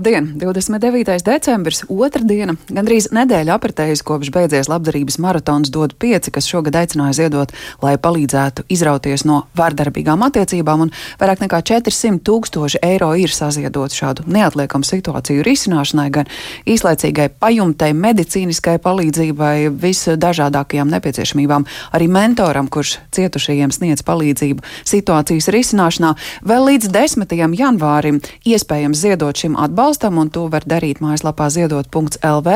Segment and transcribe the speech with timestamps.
[0.00, 0.32] Labdien!
[0.36, 1.24] 29.
[1.24, 7.18] decembris, otra diena, gandrīz nedēļa apritējusi kopš beidzies labdarības maratons dod pieci, kas šogad aicināja
[7.18, 7.52] ziedot,
[7.84, 14.24] lai palīdzētu izrauties no vardarbīgām attiecībām, un vairāk nekā 400 tūkstoši eiro ir saziedot šādu
[14.24, 16.32] neatliekamu situāciju risināšanai, gan
[16.64, 26.16] īslaicīgai pajumtei, medicīniskai palīdzībai, visdažādākajām nepieciešamībām, arī mentoram, kurš cietušajiem sniedz palīdzību situācijas risināšanā.
[26.40, 27.38] Vēl līdz 10.
[27.60, 32.50] janvārim iespējams ziedot šim atbalstam atbalstam, un to var darīt mājaslapā ziedot.lv.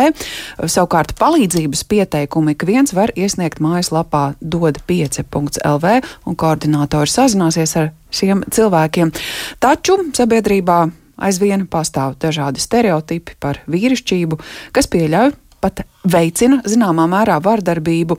[0.70, 9.10] Savukārt palīdzības pieteikumu ik viens var iesniegt mājaslapā dod5.lv, un koordinātori sazināsies ar šiem cilvēkiem.
[9.59, 10.85] Taču sabiedrībā
[11.18, 14.38] aizvien pastāv dažādi stereotipi par vīrišķību,
[14.74, 18.18] kas pieļauj pat veicina zināmā mērā vardarbību.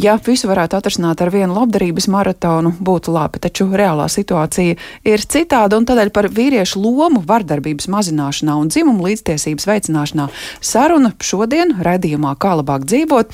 [0.00, 5.78] Ja visu varētu atrisināt ar vienu labdarības maratonu, būtu labi, taču reālā situācija ir citāda,
[5.78, 10.30] un tādēļ par vīriešu lomu vardarbības mazināšanā un dzimumu līdztiesības veicināšanā
[10.64, 13.30] saruna šodien raidījumā Kā labāk dzīvot.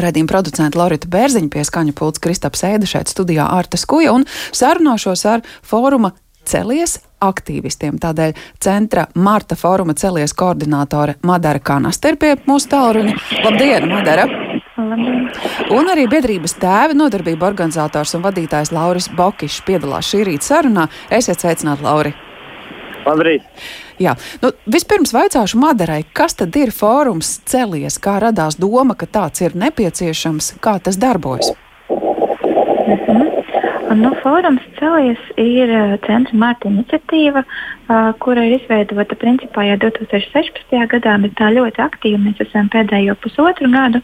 [0.00, 5.26] Redījuma producenta Laurita Bērziņa pie skaņa pults Kristaps Ēda šeit studijā Ārtas Kuja un sarunāšos
[5.28, 6.14] ar fóruma
[6.48, 7.98] Celies aktīvistiem.
[8.00, 13.16] Tādēļ centra Marta fóruma celies koordinātore Madara Kanaster pie mūsu tālruņa.
[13.44, 14.26] Labdien, Madara!
[14.80, 15.28] Labdien.
[15.76, 20.88] Un arī biedrības tēva nodarbība organizators un vadītājs Lauris Bokišs piedalās šī rīta sarunā.
[21.12, 22.14] Esiet sveicināti, Lauri!
[23.06, 23.46] Labrīt!
[24.00, 29.44] Jā, nu, vispirms vaicāšu Madarai, kas tad ir fórums celies, kā radās doma, ka tāds
[29.44, 31.52] ir nepieciešams, kā tas darbojas?
[32.90, 33.29] -hmm.
[33.90, 40.76] Nu, fórums Celies ir eh, centra Marta iniciatīva, uh, kura ir izveidota principā jau 2016.
[40.92, 43.98] gadā, bet tā ļoti aktīva mēs esam pēdējo pusotru gadu.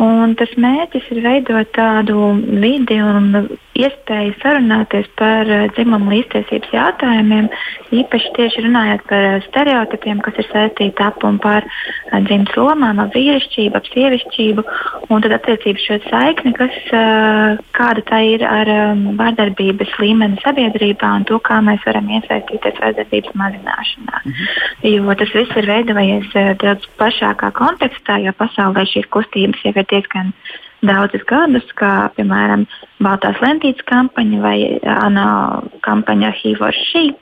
[0.00, 2.30] Un tas mērķis ir veidot tādu
[2.62, 7.48] vidi un iespēju sarunāties par uh, dzimumu līdztiesības jautājumiem,
[8.00, 13.00] īpaši tieši runājot par uh, stereotipiem, kas ir saistīti ap un par uh, dzimtas lomām,
[13.02, 14.66] ap vīrišķību, ap sievišķību,
[15.08, 16.76] un tad attiecībā šo saikni, kas,
[17.76, 23.36] kāda tā ir ar um, vārdarbības līmeni sabiedrībā un to, kā mēs varam iesaistīties vārdarbības
[23.38, 24.22] mazināšanā.
[24.24, 24.54] Mhm.
[24.88, 30.34] Jo tas viss ir veidojies daudz plašākā kontekstā, jo pasaulē šīs kustības jau ir diezgan
[30.84, 32.66] daudzus gadus, kā piemēram
[33.02, 35.26] Baltās lentītes kampaņa vai ANO
[35.86, 37.12] kampaņa HIV or She,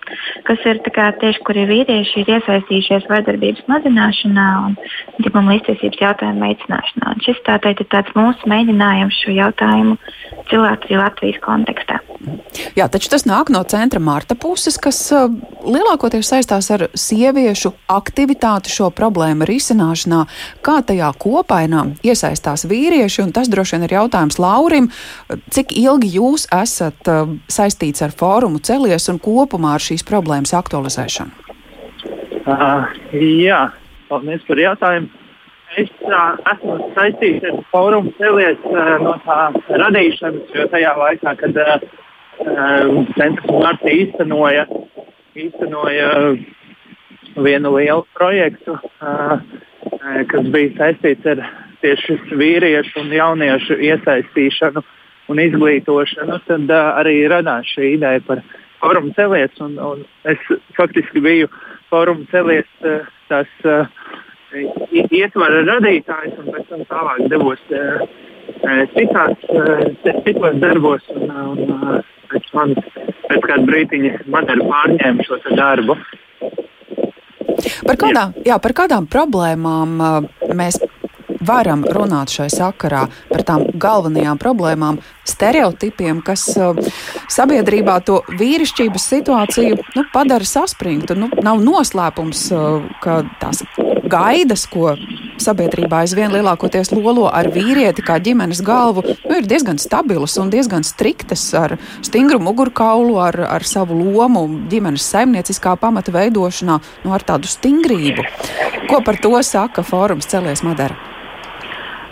[0.48, 4.78] kas ir kā, tieši, kur ir vīrieši ir iesaistījušies vardarbības mazināšanā un
[5.20, 7.12] dzimuma līdztiesības jautājumu veicināšanā.
[7.12, 9.98] Un šis tātad ir tāds mūsu mēģinājums šo jautājumu
[10.50, 12.00] cilvēku Latvijas kontekstā.
[12.76, 15.28] Jā, taču tas nāk no centra Marta puses, kas uh,
[15.66, 20.22] lielākoties saistās ar sieviešu aktivitāti šo problēmu risināšanā,
[20.64, 24.88] kā tajā kopainā iesaistās vīrieši, un tas droši vien ir jautājums Laurim,
[25.54, 31.46] cik ilgi jūs esat uh, saistīts ar fórumu celies un kopumā ar šīs problēmas aktualizēšanu?
[32.46, 32.86] Uh,
[33.18, 33.66] jā,
[34.10, 35.08] paldies par jautājumu.
[35.76, 39.40] Es uh, esmu saistīts ar fórumu celies uh, no tā
[39.82, 41.74] radīšanas, jo tajā laikā, kad uh,
[43.16, 44.64] centrs Marta īstenoja,
[45.36, 46.10] īstenoja
[47.36, 49.36] vienu lielu projektu, uh,
[50.30, 51.42] kas bija saistīts ar
[51.86, 54.82] tieši vīriešu un jauniešu iesaistīšanu
[55.30, 58.42] un izglītošanu, tad uh, arī radās šī ideja par
[58.82, 59.54] fórumu celies.
[59.62, 60.42] Un, un es
[60.78, 61.50] faktiski biju
[61.90, 63.50] fórumu celies uh, tas.
[63.64, 63.86] Uh,
[65.12, 67.62] ietvara radītājs un pēc tam tālāk devos
[68.94, 69.42] citās,
[70.24, 71.08] citos darbos.
[71.14, 72.74] Un, un, pēc, man,
[73.30, 75.98] pēc kāda brīdiņa man ir pārņēma šo darbu.
[77.86, 79.96] Par kādām, jā, par kādām problēmām
[80.56, 80.78] mēs
[81.40, 86.78] varam runāt šai sakarā par tām galvenajām problēmām, stereotipiem, kas uh,
[87.32, 91.16] sabiedrībā to vīrišķības situāciju nu, padara saspringtu.
[91.18, 93.64] Nu, nav noslēpums, uh, ka tās
[94.06, 94.94] gaidas, ko
[95.42, 100.86] sabiedrībā aizvien lielākoties lolo ar vīrieti kā ģimenes galvu, nu, ir diezgan stabilas un diezgan
[100.86, 107.50] striktas ar stingru mugurkaulu, ar, ar savu lomu ģimenes saimnieciskā pamata veidošanā, nu, ar tādu
[107.50, 108.24] stingrību.
[108.90, 111.15] Ko par to saka fórums Celies Madara?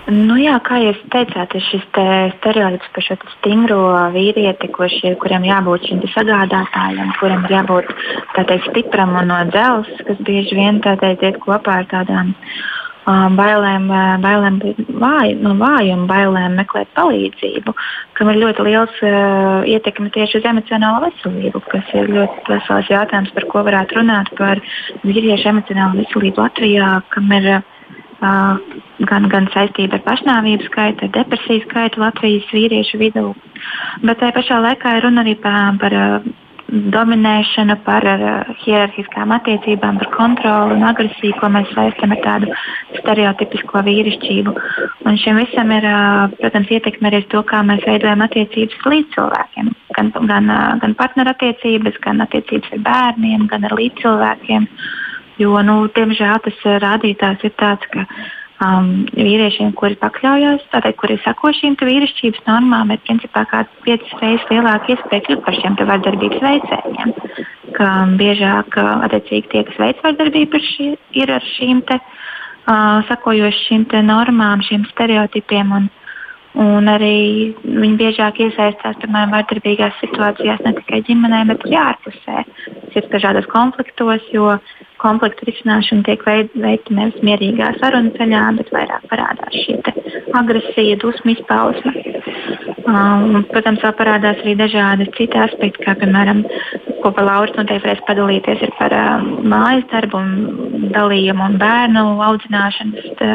[0.04, 2.04] Nu, jā, kā jūs teicāt, ir šis te
[2.34, 3.80] stereotips par šo stingro
[4.12, 7.88] vīrieti, kurš ir, kuram jābūt šim sagādātājam, kuram ir jābūt
[8.36, 13.88] teikt, stipram un no dzelzs, kas bieži vien teikt, iet kopā ar tādām uh, bailēm,
[14.20, 14.60] bailēm
[15.00, 17.72] vāj, no vājuma bailēm meklēt palīdzību,
[18.20, 23.32] kam ir ļoti liels uh, ietekme tieši uz emocionālo veselību, kas ir ļoti vesels jautājums,
[23.32, 24.60] par ko varētu runāt par
[25.00, 27.70] vīriešu emocionālo veselību Latvijā, kam ir uh,
[28.20, 33.26] gan, gan saistība ar pašnāvību skaitu, ar depresiju skaitu Latvijas vīriešu vidū.
[34.02, 35.98] Bet tajā pašā laikā ir runa arī par, par
[36.68, 38.04] dominēšanu, par
[38.64, 42.50] hierarhiskām attiecībām, par kontroli un agresiju, ko mēs saistām ar tādu
[42.98, 44.54] stereotipisko vīrišķību.
[45.04, 45.86] Un šim visam ir,
[46.40, 49.72] protams, ietekme arī to, kā mēs veidojam attiecības līdz cilvēkiem.
[49.98, 50.52] Gan, gan,
[50.82, 54.68] gan partnerattiecības, gan attiecības ar bērniem, gan ar līdzcilvēkiem.
[55.40, 58.04] Jo, nu, diemžēl tas rādītājs ir tāds, ka
[58.62, 64.46] um, vīriešiem, kuri pakļaujas, tātad, kuri sako šīm vīrišķības normām, ir principā kā piecas reizes
[64.52, 67.16] lielāka iespēja kļūt par šiem vardarbības veicējiem.
[67.74, 67.90] Ka
[68.20, 70.62] biežāk attiecīgi tie, kas veic vardarbību,
[71.18, 75.76] ir ar šīm te, uh, sakojoši šīm normām, šiem stereotipiem.
[75.80, 75.92] Un,
[76.54, 82.44] Un arī viņi biežāk iesaistās piemēram vardarbīgās situācijās ne tikai ģimenē, bet arī ārpusē.
[82.92, 84.52] Tas ir dažādos konfliktos, jo
[85.04, 89.78] konfliktu risināšana tiek veikta nevis mierīgā sarunu ceļā, bet vairāk parādās šī
[90.34, 91.92] agresija, dusmu izpausme.
[92.84, 96.42] Um, protams, vēl parādās arī dažādi citi aspekti, kā piemēram,
[97.02, 99.24] ko pa Lauris noteikti varēs padalīties par uh,
[99.54, 103.30] mājas darbu un dalījumu un bērnu audzināšanas tā,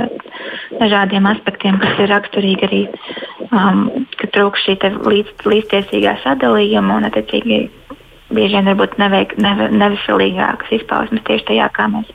[0.81, 2.83] dažādiem aspektiem, kas ir raksturīgi arī,
[3.49, 3.85] um,
[4.19, 4.77] ka trūkst šī
[5.09, 7.61] līdz, līdztiesīgā sadalījuma un attiecīgi
[8.29, 12.09] bieži vien varbūt neveik, neve, neveselīgākas izpausmes tieši tajā, kā mēs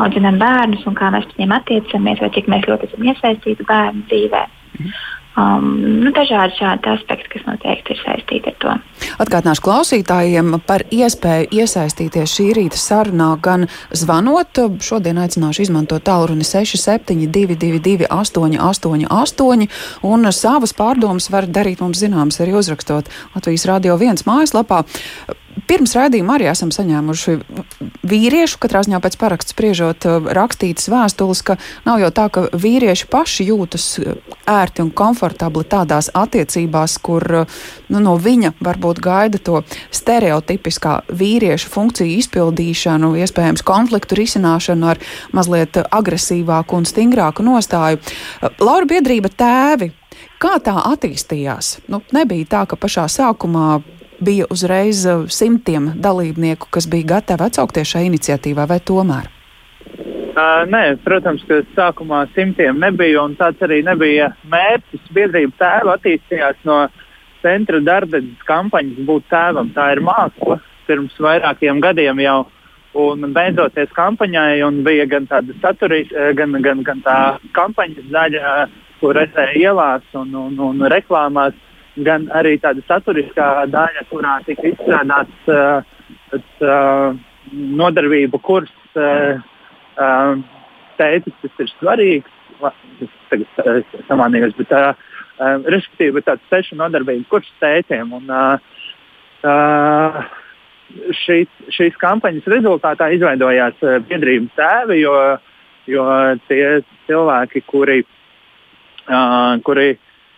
[0.00, 4.06] audzinām bērnus un kā mēs pret viņiem attiecamies, vai cik mēs ļoti esam iesaistīti bērnu
[4.10, 4.44] dzīvē.
[5.38, 5.66] Um,
[6.02, 8.72] nu, dažādi šādi aspekti, kas noteikti ir saistīti ar to.
[9.22, 14.58] Atgādināšu klausītājiem par iespēju iesaistīties šī rīta sarunā, gan zvanot.
[14.82, 19.68] Šodien aicināšu izmantot tālruni 6722, 888,
[20.10, 24.82] un savas pārdomas var darīt mums zināmas arī uzrakstot Latvijas Radio 1 mājaslapā.
[25.68, 27.34] Pirms raidījuma arī esam saņēmuši
[28.08, 33.08] vīriešu, katrā ziņā pēc parakstu spriežot, uh, rakstītas vēstules, ka nav jau tā, ka vīrieši
[33.12, 34.14] paši jūtas uh,
[34.48, 37.58] ērti un komfortabli tādās attiecībās, kur uh,
[37.92, 39.60] nu, no viņa varbūt gaida to
[39.92, 45.02] stereotipiskā vīrieša funkciju izpildīšanu, iespējams konfliktu risināšanu ar
[45.36, 48.00] mazliet agresīvāku un stingrāku nostāju.
[48.56, 49.92] Laura biedrība tēvi.
[50.38, 51.76] Kā tā attīstījās?
[51.90, 53.80] Nu, nebija tā, ka pašā sākumā
[54.20, 59.28] bija uzreiz uh, simtiem dalībnieku, kas bija gatavi atsaukties šai iniciatīvai, vai tomēr?
[60.38, 65.08] Uh, nē, protams, ka sākumā simtiem nebija, un tāds arī nebija mērķis.
[65.14, 66.84] Biedrība tēva attīstījās no
[67.42, 69.72] centra darbības kampaņas būt tēvam.
[69.74, 72.38] Tā ir māksla pirms vairākiem gadiem jau.
[72.98, 77.18] Un beidzoties kampaņai, un bija gan tāda saturīga, eh, gan, gan, gan tā
[77.54, 78.54] kampaņas daļa,
[78.98, 81.54] ko redzēja ielās un, un, un reklāmās,
[82.06, 85.82] gan arī tāda saturiskā daļa, kurā tika izstrādāts uh,
[86.62, 87.12] uh,
[87.52, 89.38] nodarbību kurs, uh,
[89.98, 90.34] uh,
[91.00, 92.34] teicis, tas ir svarīgs.
[92.98, 94.90] Es tagad samanījos, bet uh,
[95.38, 98.10] uh, respektīvi tāds sešu nodarbību kurs tētiem.
[98.18, 98.58] Un, uh,
[99.46, 100.18] uh,
[101.22, 105.14] šīs, šīs kampaņas rezultātā izveidojās uh, biedrības tēvi, jo,
[105.90, 106.08] jo
[106.50, 106.62] tie
[107.06, 108.02] cilvēki, kuri,
[109.06, 109.92] uh, kuri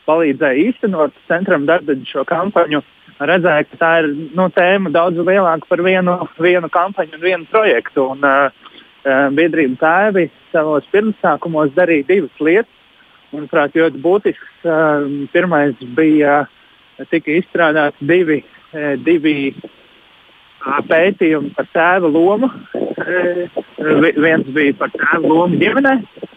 [0.08, 2.82] palīdzēja īstenot centram darbību šo kampaņu,
[3.20, 8.06] redzēja, ka tā ir nu, tēma daudz lielāka par vienu, vienu kampaņu un vienu projektu.
[8.14, 8.68] Un, uh,
[9.36, 12.76] biedrība tēvi savos pirmsākumos darīja divas lietas.
[13.30, 14.54] Manuprāt, ļoti būtisks.
[14.64, 16.42] Uh, pirmais bija,
[17.12, 18.40] tika izstrādāti divi,
[19.04, 19.36] divi
[20.60, 22.50] pētījumi par tēva lomu.
[24.20, 25.94] Viens bija par tēva lomu ģimenē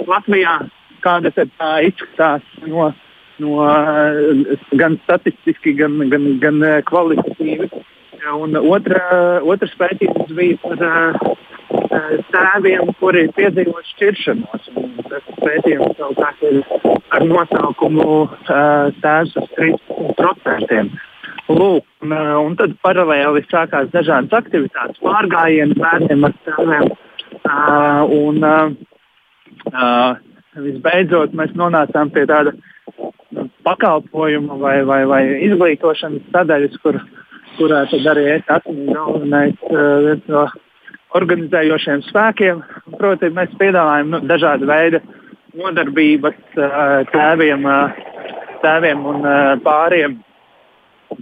[0.08, 0.60] Latvijā,
[1.03, 2.91] kāda tā izskatās no
[3.38, 7.70] no, eh, gan statistiski, gan, gan, gan eh, kvalitatīvi.
[8.40, 9.02] Un otra,
[9.44, 11.34] otrs pētījums bija par uh,
[12.32, 14.70] tēviem, kuri piedzīvo šķiršanos.
[14.80, 16.62] Un tas pētījums savukārt ir
[17.12, 18.16] ar nosaukumu
[18.48, 21.04] Tēvs uz 13%.
[21.52, 26.92] Lūk, un, un tad paralēli sākās dažādas aktivitātes, pārgājieni bērniem ar tēviem.
[27.44, 28.72] Uh, un, uh,
[29.74, 30.13] uh,
[30.63, 32.70] visbeidzot, mēs nonācām pie tāda uh,
[33.63, 37.00] pakalpojumu vai, vai, vai izglītošanas sadaļas, kur,
[37.58, 40.46] kurā tad arī es esmu galvenais uh, no
[41.17, 42.63] organizējošiem spēkiem.
[42.98, 45.01] Proti, mēs piedāvājam nu, dažādu veidu
[45.58, 49.27] nodarbības uh, tēviem, uh, tēviem un
[49.65, 50.17] pāriem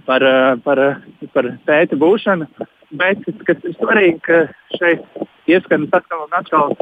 [0.05, 0.23] par,
[0.63, 0.85] par,
[1.33, 2.47] par tēta būšanu.
[2.99, 4.41] Bet, kas ir svarīgi, ka
[4.75, 5.05] šeit
[5.51, 6.73] ieskanas atkal un atkal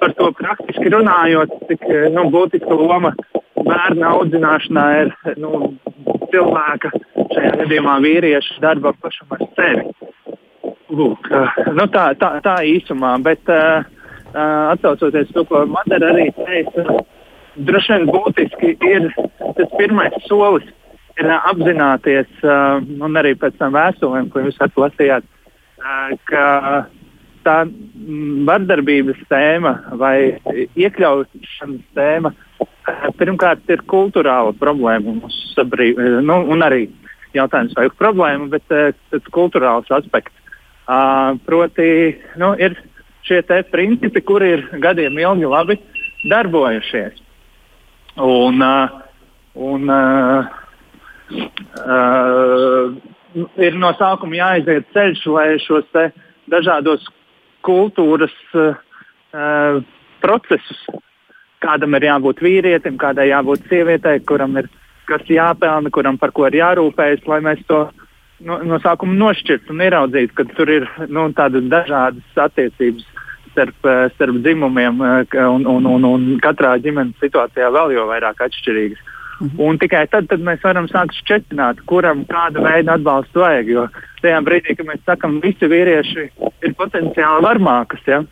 [0.00, 1.84] par to praktiski runājot, cik
[2.14, 3.12] nu, būtiska loma
[3.66, 5.74] bērna audzināšanā ir nu,
[6.32, 6.90] cilvēka,
[7.34, 9.84] šajā gadījumā vīrieša darba pašam ar sevi.
[10.88, 11.28] Lūk,
[11.76, 13.84] nu tā, tā, tā īsumā, bet uh,
[14.72, 17.02] atcaucoties to, ko Madara arī teica,
[17.68, 19.08] droši vien būtiski ir
[19.58, 20.68] tas pirmais solis,
[21.20, 26.46] ir apzināties, uh, un arī pēc tam vēstulēm, ko jūs atlasījāt, uh, ka
[27.44, 27.60] tā
[28.48, 30.16] vardarbības tēma vai
[30.72, 32.47] iekļaušanas tēma uh,
[33.18, 36.86] pirmkārt ir kultūrāla problēma mūsu sabiedrībā, nu, un arī
[37.36, 40.34] jautājums vai problēma, bet uh, tas kultūrāls aspekts.
[40.88, 42.78] Uh, proti, nu, ir
[43.28, 45.76] šie principi, kuri ir gadiem ilgi labi
[46.28, 47.20] darbojušies.
[48.18, 48.88] Un, uh,
[49.54, 50.46] un, uh,
[53.60, 55.86] ir no sākuma jāiziet ceļš, lai šos
[56.48, 57.04] dažādos
[57.66, 58.74] kultūras uh,
[60.24, 60.80] procesus,
[61.64, 64.68] kādam ir jābūt vīrietim, kādai jābūt sievietei, kuram ir
[65.08, 67.86] kas jāpelna, kuram par ko ir jārūpējas, lai mēs to
[68.44, 73.06] no, no sākuma nošķirtu un ieraudzītu, ka tur ir nu, tādas dažādas attiecības
[73.52, 78.44] starp, eh, starp dzimumiem, eh, un, un, un, un katrā ģimenes situācijā vēl jau vairāk
[78.48, 79.04] atšķirīgas.
[79.38, 79.60] Mhm.
[79.62, 83.68] Un tikai tad, tad mēs varam sākt šķietināt, kuram kāda veida atbalstu vajag.
[83.70, 83.84] Jo
[84.22, 86.24] tajā brīdī, kad mēs sakām, visi vīrieši
[86.66, 88.24] ir potenciāli varmākas, ja?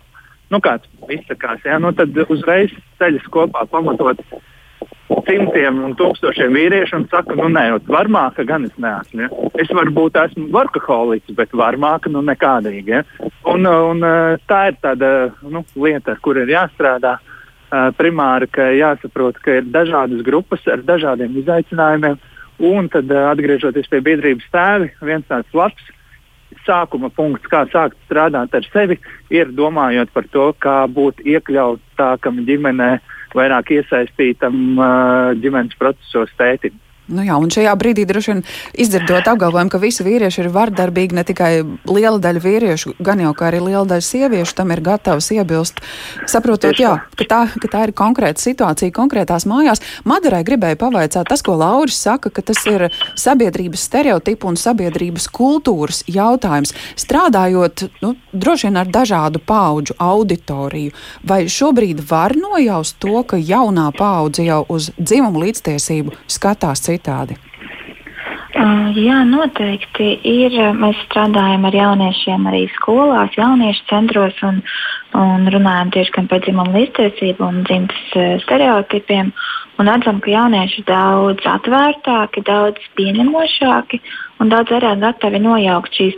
[0.53, 1.79] Nu, kāds izsakās, ja?
[1.83, 4.21] nu, tad uzreiz ceļas kopā pamatot
[5.27, 9.27] simtiem un tūkstošiem vīriešu un saka, nu, nē, varmāka gan es neesmu.
[9.27, 9.31] Ja?
[9.63, 12.95] Es varbūt esmu varkaholiks, bet varmāka nu nekādīgi.
[12.99, 13.31] Ja?
[13.47, 14.03] Un, un
[14.51, 15.13] tā ir tāda
[15.43, 17.17] nu, lieta, ar kur ir jāstrādā.
[17.99, 22.15] Primāri, ka jāsaprot, ka ir dažādas grupas ar dažādiem izaicinājumiem,
[22.63, 25.91] un tad atgriežoties pie biedrības tēvi, viens tāds labs
[26.67, 28.99] sākuma punkts, kā sākt strādāt ar sevi,
[29.31, 34.81] ir domājot par to, kā būt iekļautākam ģimenē uh, vairāk iesaistītam
[35.43, 36.77] ģimenes procesos tētim.
[37.07, 38.41] Nu jā, un šajā brīdī droši vien
[38.83, 41.51] izdzirdot apgalvojumu, ka visi vīrieši ir vardarbīgi, ne tikai
[41.87, 45.79] liela daļa vīriešu, gan jau kā arī liela daļa sieviešu tam ir gatavs iebilst.
[46.27, 49.85] Saprotot, jā, ka tā, ka tā ir konkrēta situācija konkrētās mājās.
[50.03, 56.03] Madarai gribēja pavaicāt tas, ko Lauris saka, ka tas ir sabiedrības stereotipu un sabiedrības kultūras
[56.11, 56.75] jautājums.
[56.99, 60.91] Strādājot, nu, droši vien ar dažādu pauģu auditoriju,
[61.23, 66.96] vai šobrīd var nojaust to, ka jaunā paudze jau uz dzimumu līdztiesību skatās citādi?
[66.97, 67.39] Citādi?
[68.57, 70.55] Uh, jā, noteikti ir.
[70.81, 74.63] Mēs strādājam ar jauniešiem arī skolās, jauniešu centros un,
[75.13, 79.35] un runājam tieši par dzimumu līdztiesību un dzimtas uh, stereotipiem.
[79.77, 84.01] Un redzam, ka jaunieši ir daudz atvērtāki, daudz pieņemošāki
[84.41, 86.17] un daudz vairāk gatavi nojaukt šīs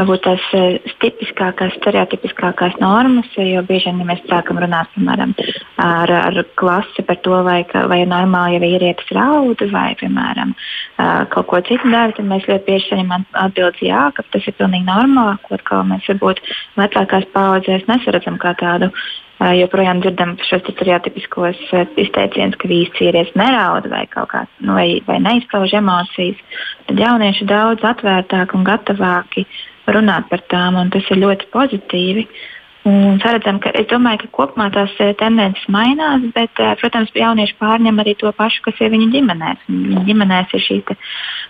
[0.00, 5.34] varbūt tās eh, tipiskākās, stereotipiskākās normas, jo bieži vien, ja mēs sākam runāt piemēram,
[5.84, 7.60] ar, ar klasi par to, vai,
[7.92, 10.54] vai normāli, ja vīrietis raud vai, piemēram,
[11.32, 14.88] kaut ko citu dara, tad mēs ļoti bieži saņemam atbildi, jā, ka tas ir pilnīgi
[14.88, 16.44] normāli, kaut kā mēs varbūt
[16.80, 18.92] vecākās paudzēs nesaredzam kā tādu.
[19.40, 21.56] Joprojām dzirdam šos stereotipiskos
[21.96, 24.26] izteicienus, ka vīrs vīrietis neraud vai, kā,
[24.60, 26.42] nu, vai, vai neizpauž emocijas.
[26.84, 32.26] Tad jaunieši daudz atvērtāki un gatavāki uh, runāt par tām, un tas ir ļoti pozitīvi.
[32.88, 37.58] Un ceram, ka, es domāju, ka kopumā tās eh, tendences mainās, bet, eh, protams, jaunieši
[37.60, 39.66] pārņem arī to pašu, kas ir viņu ģimenēs.
[39.68, 40.94] Viņu ģimenēs ir šīs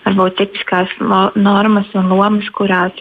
[0.08, 0.96] varbūt tipiskās
[1.38, 2.98] normas un lomas, kurās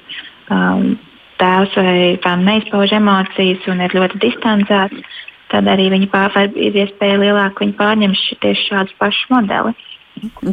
[0.53, 0.93] um,
[1.41, 5.19] tēvs vai tām neizpauž emocijas un ir ļoti distancēts.
[5.50, 9.86] Tad arī viņi pārvar, ir iespēja lielāka, viņi pārņem tieši šādus pašus modeļus.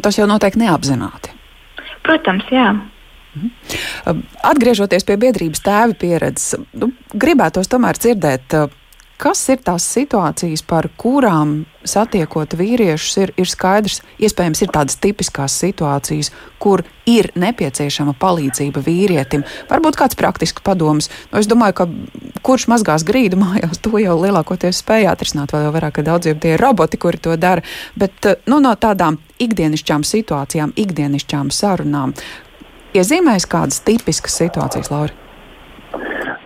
[0.01, 1.35] Tas jau noteikti neapzināti.
[2.07, 2.71] Protams, jā.
[3.37, 4.25] Mhm.
[4.51, 8.57] Atgriežoties pie biedrības tēva pieredzes, nu, gribētos tomēr dzirdēt,
[9.17, 15.55] kas ir tās situācijas, par kurām satiekot vīriešus, ir, ir skaidrs, iespējams, ir tādas tipiskās
[15.57, 16.29] situācijas,
[16.61, 19.45] kur ir nepieciešama palīdzība vīrietim.
[19.71, 21.09] Varbūt kāds praktisks padoms.
[21.31, 21.87] Nu, es domāju, ka
[22.45, 26.61] kurš mazgās grīdu mājās, to jau lielākoties spēja atrisināt, vēl vairāk, ka daudziem tie ir
[26.61, 27.65] roboti, kuri to dara.
[27.97, 32.13] Bet nu, no tādām ikdienišķām situācijām, ikdienišķām sarunām,
[32.95, 35.15] iezīmēs kādas tipiskas situācijas, Laura?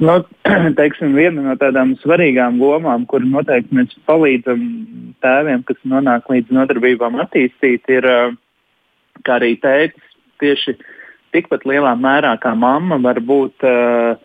[0.02, 0.18] Nu,
[0.80, 4.64] teiksim, viena no tādām svarīgām lomām, kur noteikti mēs palīdzam
[5.22, 8.08] tēviem, kas nonāk līdz nodarbībām attīstīt, ir,
[9.30, 10.74] arī tēvs tieši
[11.36, 14.18] tikpat lielā mērā kā mamma var būt uh,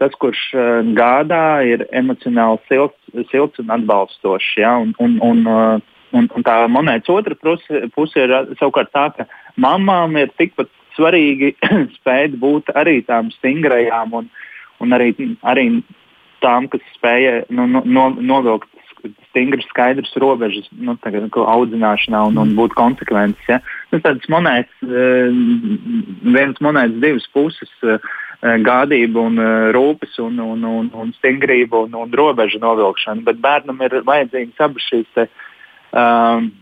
[0.00, 2.98] tas, kurš uh, gādā, ir emocionāli silts,
[3.30, 4.54] silts un atbalstošs.
[4.62, 4.74] Ja?
[4.80, 9.28] Un, un, un, uh, un, un tā monētas otra puse, puse ir savukārt tā, ka
[9.60, 11.54] mamām ir tikpat svarīgi
[11.98, 14.28] spēt būt arī tām stingrajām un,
[14.82, 15.14] un arī,
[15.46, 15.68] arī
[16.44, 18.68] tām, kas spēja nu, no, novilkt
[19.30, 23.50] stingras, skaidras robežas nu, tagad, audzināšanā un, un būt konsekventas.
[23.50, 23.60] Ja?
[23.92, 25.34] Tas tāds monētas, eh,
[26.34, 27.74] viens monētas divas puses.
[27.82, 27.98] Eh,
[28.38, 33.24] gādība, un eh, rūpes, un, un, un, un stingrība un, un robežu novilkšana.
[33.26, 35.24] Bet bērnam ir vajadzīgas abas šīs te,
[35.90, 36.52] um,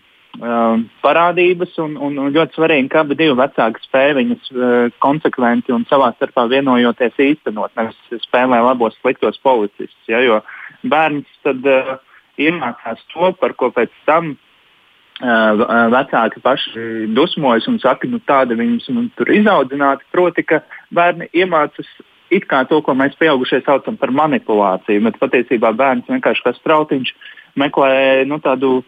[1.04, 6.12] parādības, un, un, un ļoti svarīgi, ka abi vecāki spēj viņus uh, konsekventi un savā
[6.16, 9.96] starpā vienojoties īstenot, nevis spēlē labos, sliktos policistus.
[10.08, 10.40] Ja, jo
[10.84, 11.96] bērns tad uh,
[12.38, 15.64] iemācās to, par ko pēc tam uh,
[15.94, 20.04] vecāki paši dusmojas un saka, nu tāda viņus nu, tur izaudzināti.
[20.12, 20.60] Proti, ka
[20.94, 21.88] bērni iemācās
[22.30, 27.14] it kā to, ko mēs pieaugušie saucam par manipulāciju, bet patiesībā bērns vienkārši kā strautiņš
[27.56, 28.80] meklē nu, tādu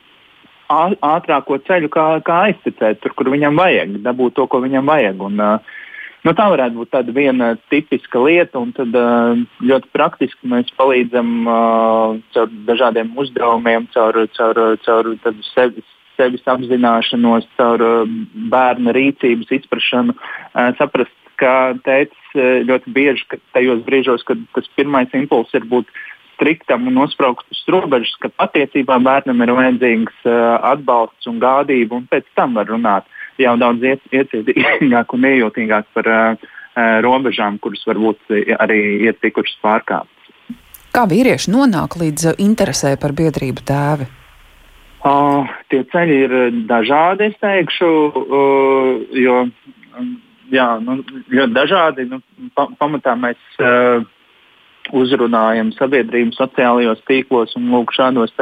[0.69, 5.23] ātrāko ceļu, kā, kā aizticēt tur, kur viņam vajag, dabūt to, ko viņam vajag.
[5.25, 8.97] Un, nu, tā varētu būt tāda viena tipiska lieta, un tad
[9.65, 11.31] ļoti praktiski mēs palīdzam
[12.35, 15.13] caur dažādiem uzdevumiem, caur, caur, caur
[15.55, 17.87] sevis, sevis apzināšanos, caur
[18.53, 20.17] bērna rīcības izpratšanu,
[20.81, 25.87] saprast, ka tēvs ļoti bieži ka tajos brīžos, kad tas pirmais impulss ir būt
[26.39, 32.29] striktam un nospraustas robežas, ka patiesībā bērnam ir vajadzīgs uh, atbalsts un gādība, un pēc
[32.39, 33.09] tam var runāt
[33.43, 36.47] jau daudz iecietīgāk un iejūtīgāk par uh,
[37.03, 38.31] robežām, kuras varbūt
[38.63, 40.15] arī ir tikušas pārkāptas.
[40.95, 44.07] Kā vīrieši nonāk līdz interesē par biedrību tēvi?
[44.99, 46.33] Uh, tie ceļi ir
[46.71, 49.43] dažādi, es teikšu, uh, jo
[50.53, 50.99] jā, nu,
[51.31, 52.07] ļoti dažādi.
[52.11, 52.21] Nu,
[52.57, 54.03] pa, pamatā mēs uh,
[54.97, 58.35] uzrunājam sabiedrību sociālajos tīklos un lūk, šādos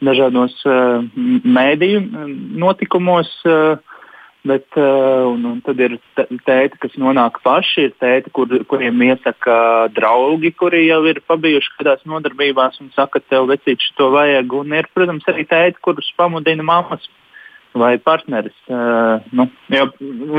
[0.00, 1.04] dažādos uh,
[1.44, 2.04] mēdīju
[2.60, 3.32] notikumos.
[3.44, 3.78] Uh,
[4.42, 9.90] Bet, uh, un, un tad ir tēti, kas nonāk paši, ir tēti, kur, kuriem iesaka
[9.92, 14.54] draugi, kuri jau ir pabijuši kādās nodarbībās un saka, tev vecīši to vajag.
[14.62, 17.04] Un ir, protams, arī tēti, kurus pamudina mammas
[17.76, 18.56] vai partneris.
[18.64, 19.50] Uh, nu,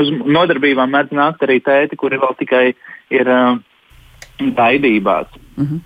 [0.02, 2.64] uz nodarbībām mēdz nākt arī tēti, kuri vēl tikai
[3.14, 3.54] ir uh,
[4.58, 5.30] baidībās.
[5.56, 5.80] -hmm.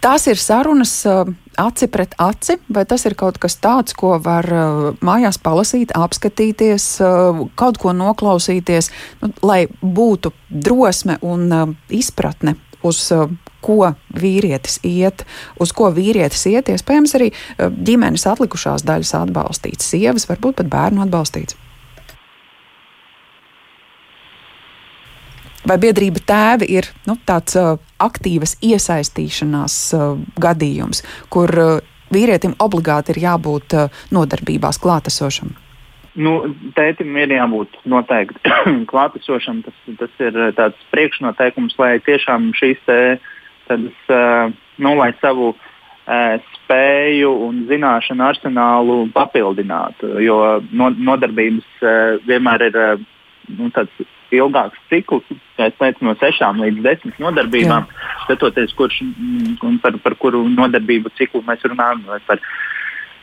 [0.00, 1.28] Tās ir sarunas uh,
[1.60, 6.86] aci pret aci, vai tas ir kaut kas tāds, ko var uh, mājās palasīt, apskatīties,
[7.04, 8.88] uh, kaut ko noklausīties,
[9.20, 13.12] nu, lai būtu drosme un izpratne uz
[13.60, 15.26] ko vīrietis iet,
[15.60, 17.28] uz ko vīrietis iet, iespējams arī
[17.60, 21.60] ģimenes atlikušās daļas atbalstīts, sievas, varbūt pat bērnu atbalstīts.
[25.70, 31.72] Vai biedrība tēvi ir nu, tāds uh, aktīvas iesaistīšanās uh, gadījums, kur uh,
[32.10, 35.54] vīrietim obligāti ir jābūt uh, nodarbībās klātesošam?
[36.20, 36.34] Nu,
[36.74, 38.54] tētim ir jābūt noteikti
[38.90, 39.62] klātesošam.
[39.66, 44.00] Tas, tas ir tāds priekšnoteikums, lai tiešām šīs tādas,
[44.82, 45.52] nu, lai savu
[46.56, 50.16] spēju un zināšanu arsenālu papildinātu.
[50.24, 51.84] Jo no, nodarbības
[52.26, 52.80] vienmēr ir
[53.54, 57.86] nu, tāds ilgāks cikls, teicu, no sešām līdz desmit nodarbībām,
[58.24, 62.04] skatoties, kurš, mm, par, par kuru nodarbību ciklu mēs runājam.
[62.08, 62.42] Vai par,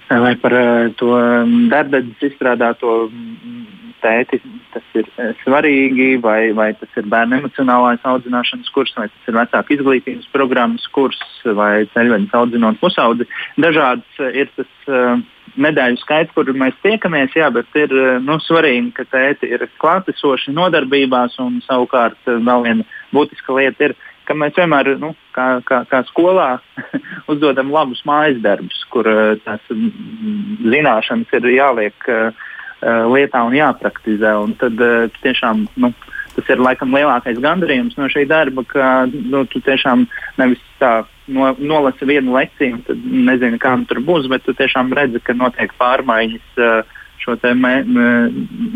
[0.09, 3.63] vai par eh, to mm, darbības izstrādāto mm,
[4.03, 4.39] tēti,
[4.73, 9.39] tas ir eh, svarīgi, vai, vai tas ir bērnu emocionālās audzināšanas kurs, vai tas ir
[9.39, 11.19] vecāku izglītības programmas kurs,
[11.57, 13.27] vai ceļvedes audzinot pusaudzi.
[13.59, 14.77] Dažāds eh, ir tas.
[14.87, 15.17] Uh,
[15.57, 17.89] nedēļu skaits, kur mēs tiekamies, jā, bet ir
[18.21, 23.95] nu, svarīgi, ka tēti ir klātesoši nodarbībās, un savukārt vēl viena būtiska lieta ir,
[24.27, 26.57] ka mēs vienmēr, nu, kā, kā, kā skolā,
[27.31, 32.11] uzdodam labus mājas darbus, kur eh, tās mm, zināšanas ir jāliek
[32.77, 34.35] lietā un jāpraktizē.
[34.37, 34.77] Un tad
[35.23, 35.89] tiešām nu,
[36.35, 40.03] tas ir laikam lielākais gandarījums no šī darba, ka nu, tu tiešām
[40.37, 40.91] nevis tā
[41.25, 45.73] no, nolasi vienu lekciju, tad nezinu, kā tur būs, bet tu tiešām redzi, ka notiek
[45.81, 46.93] pārmaiņas uh,
[47.27, 47.73] šo mē,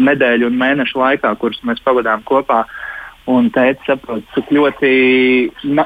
[0.08, 2.66] nedēļu un mēnešu laikā, kurus mēs pavadām kopā.
[3.30, 4.92] Un teica, saprot, cik ļoti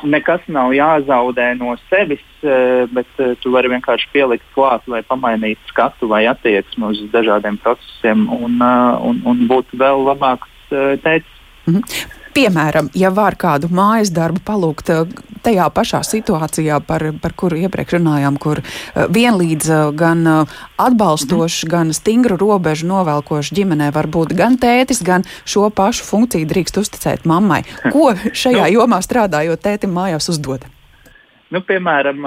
[0.07, 5.59] nekas nav jāzaudē no sevis, uh, bet uh, tu vari vienkārši pielikt klāt vai pamainīt
[5.67, 8.61] skatu vai attieksmi uz dažādiem procesiem un,
[9.09, 11.33] un, un būt vēl labāks teicis.
[11.67, 12.23] Mm -hmm.
[12.35, 15.11] Piemēram, ja var kādu mājas darbu palūgt eh,
[15.45, 21.71] tajā pašā situācijā, par, par kuru iepriekš runājām, kur eh, vienlīdz eh, gan atbalstošs, mm.
[21.71, 27.23] gan stingru robežu novelkošs ģimenē var būt gan tētis, gan šo pašu funkciju drīkst uzticēt
[27.29, 27.61] mammai.
[27.87, 28.81] Ko šajā nu.
[28.81, 30.67] jomā strādājot tētim mājās uzdod?
[31.55, 32.25] Nu, piemēram,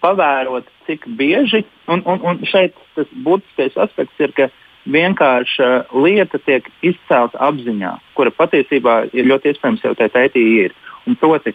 [0.00, 4.48] pavērot, cik bieži, un, un, un šeit tas būtiskais aspekts ir, ka
[4.90, 10.74] vienkārša lieta tiek izcelta apziņā, kura patiesībā ir ļoti iespējams jau tajā tētī ir.
[11.08, 11.54] Un proti,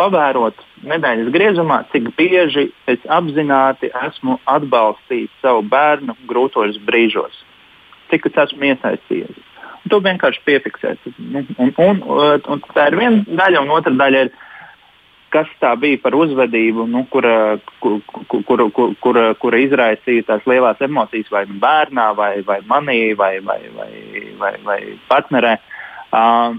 [0.00, 0.56] pavērot
[0.88, 7.42] nedēļas griezumā, cik bieži es apzināti esmu atbalstījis savu bērnu grūtos brīžos,
[8.12, 9.46] cik es esmu iesaistījies.
[9.80, 11.10] Un to vienkārši piefiksēt.
[11.20, 12.00] Un, un, un,
[12.52, 14.32] un tā ir viena daļa, un otra daļa ir
[15.30, 20.48] kas tā bija par uzvedību, nu, kura, kur, kur, kur, kur, kur, kura izraisīja tās
[20.50, 23.92] lielās emocijas vai nu bērnā, vai, vai manī, vai, vai, vai,
[24.40, 25.54] vai, vai partnerē.
[26.10, 26.58] Uh,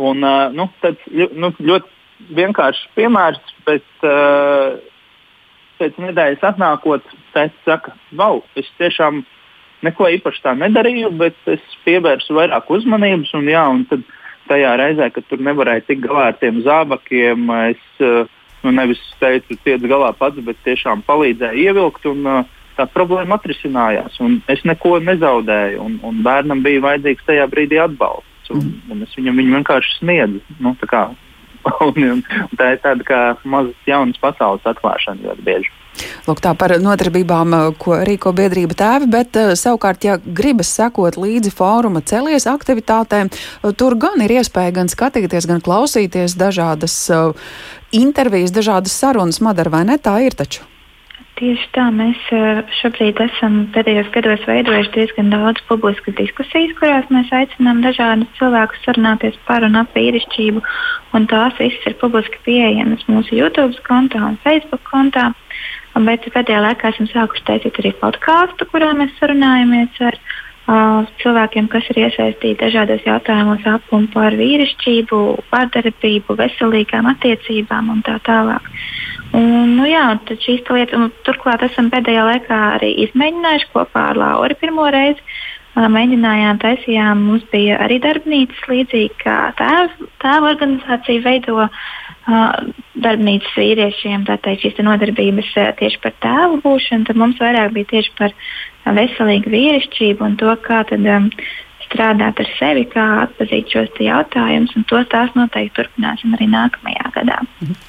[0.00, 1.04] un, uh, nu, tāds
[1.36, 4.80] nu, ļoti vienkāršs piemērs, bet uh,
[5.80, 9.24] pēc nedēļas atnākot, teica, saka, wow, es tiešām
[9.84, 13.34] neko īpaši tā nedarīju, bet es pievērsu vairāk uzmanības.
[13.36, 14.04] Un, jā, un tad,
[14.48, 19.58] tajā reizē, kad tur nevarēja tikt galā ar tiem zābakiem, es eh, nu, nevis teicu,
[19.64, 22.06] tiec galā pats, bet tiešām palīdzēju ievilkt.
[22.10, 25.78] Un, eh, Tā problēma atrisinājās, un es neko nezaudēju.
[25.78, 30.40] Un, un bērnam bija vajadzīgs tajā brīdī atbalsts, un, un es viņam viņu vienkārši sniedzu.
[30.58, 31.04] Nu, kā,
[31.86, 32.24] un, un
[32.58, 35.70] tā ir tāda kā mazas jaunas pasaules atklāšana ļoti bieži.
[36.26, 41.18] Lūk, tā par nodarbībām, eh, ko rīko biedrība tēvi, bet uh, savukārt, ja gribas sekot
[41.20, 46.94] līdzi fóruma celies aktivitātēm, uh, tur gan ir iespēja gan skatīties, gan klausīties dažādas
[47.94, 49.42] intervijas, dažādas sarunas.
[49.44, 50.64] Madara, vai ne tā ir taču?
[51.34, 52.18] Tieši tā, mēs
[52.78, 59.38] šobrīd esam pēdējos gados veidojuši diezgan daudz publiskas diskusijas, kurās mēs aicinām dažādus cilvēkus sarunāties
[59.48, 60.62] par un ap vīrišķību.
[61.18, 65.32] Un tās visas ir publiski pieejamas mūsu YouTube kontā un Facebook kontā.
[65.94, 71.86] Bet pēdējā laikā esam sākuši taisīt arī podkāstu, kurā mēs sarunājamies ar uh, cilvēkiem, kas
[71.92, 75.22] ir iesaistīti dažādos jautājumos ap un par vīrišķību,
[75.54, 78.66] vardarbību, veselīgām attiecībām un tā tālāk.
[79.34, 84.58] Un, nu, jā, šīs lietas, un turklāt esam pēdējā laikā arī izmēģinājuši kopā ar Lauru
[84.58, 85.22] pirmo reizi.
[85.22, 91.66] Uh, mēģinājām, taisījām, mums bija arī darbnīcas līdzīgi kā tēva organizācija veido
[92.26, 98.32] darbnīcas vīriešiem, tātad šīs nodarbības tieši par tēvu būšanu, tad mums vairāk bija tieši par
[98.96, 101.28] veselīgu vīrišķību un to, kā tad, um,
[101.94, 107.40] strādāt ar sevi, kā atzīt šos jautājumus, un to tās noteikti turpināsim arī nākamajā gadā.
[107.62, 107.82] Mhm.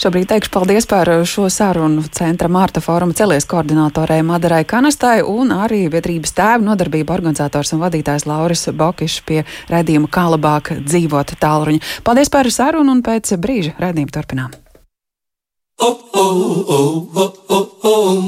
[0.00, 5.84] Šobrīd teikšu paldies par šo sarunu centra Mārta fóruma celies koordinātorei Madarai Kanastai un arī
[5.92, 11.84] biedrības tēva nodarbību organizators un vadītājs Lauris Bokišs pie redzījuma kā labāk dzīvot tālruņa.
[12.02, 14.50] Paldies par sarunu un pēc brīža redzījumu turpinām.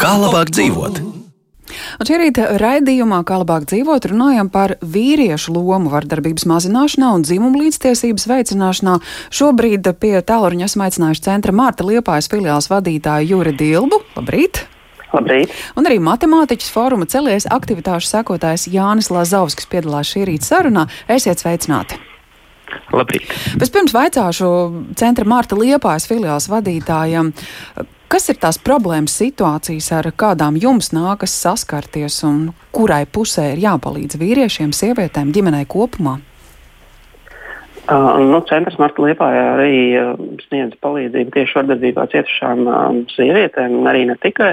[0.02, 1.21] Kā labāk dzīvot?
[1.70, 7.62] Un šī rīta raidījumā, kā labāk dzīvot, runājam par vīriešu lomu vardarbības mazināšanā un dzimumu
[7.62, 8.98] līdztiesības veicināšanā.
[9.32, 14.02] Šobrīd pie tālruņa esmu aicinājuši centra Mārta Liepājas filiāls vadītāju Juri Dilbu.
[14.18, 14.64] Labrīt!
[15.12, 15.52] Labrīt.
[15.76, 20.86] Un arī matemātiķis fóruma celies aktivitāšu sekotājs Jānis Lazovskis piedalās šī rīta sarunā.
[21.12, 22.00] Esiet sveicināti!
[22.92, 23.28] Labrīt.
[23.60, 24.48] Vispirms vaicāšu
[24.96, 27.32] centra Mārta Liepājas filiāls vadītājam,
[28.12, 34.18] Kas ir tās problēmas situācijas, ar kādām jums nākas saskarties un kurai pusē ir jāpalīdz
[34.20, 36.18] vīriešiem, sievietēm, ģimenei kopumā?
[37.88, 40.12] Uh, nu, centrs Marta Liepājā arī uh,
[40.44, 44.52] sniedz palīdzību tieši vardarbībā cietušām uh, sievietēm, arī ne tikai.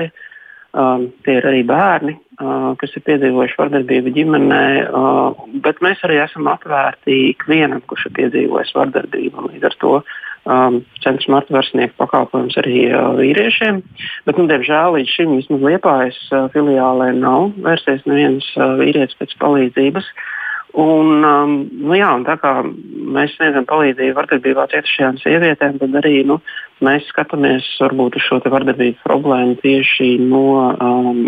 [0.70, 6.22] Uh, tie ir arī bērni, uh, kas ir piedzīvojuši vardarbību ģimenē, uh, bet mēs arī
[6.24, 9.50] esam atvērti ikvienam, kurš ir piedzīvojis vardarbību.
[9.50, 13.82] Līdz ar to uh, um, centrs Marta var sniegt pakalpojumus arī uh, vīriešiem.
[14.28, 19.36] Bet, nu, diemžēl līdz šim vismaz Liepājas uh, filiālē nav vērsies neviens uh, vīrietis pēc
[19.42, 20.12] palīdzības.
[20.80, 26.20] Un, um, nu, jā, un tā kā mēs sniedzam palīdzību vardarbībā cietušajām sievietēm, tad arī
[26.30, 26.38] nu,
[26.86, 31.24] mēs skatāmies varbūt, uz šo vardarbības problēmu tieši no um,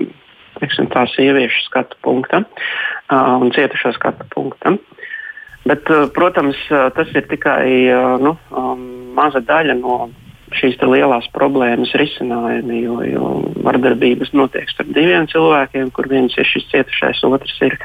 [0.59, 4.75] teiksim, tā sieviešu skatu punkta uh, un cietušo skatu punkta.
[5.69, 8.81] Bet, uh, protams, uh, tas ir tikai uh, nu, um,
[9.13, 10.09] maza daļa no
[10.57, 13.27] šīs lielās problēmas risinājumi, jo, jo
[13.63, 17.77] vardarbības notiek starp diviem cilvēkiem, kur viens ir šis cietušais, otrs ir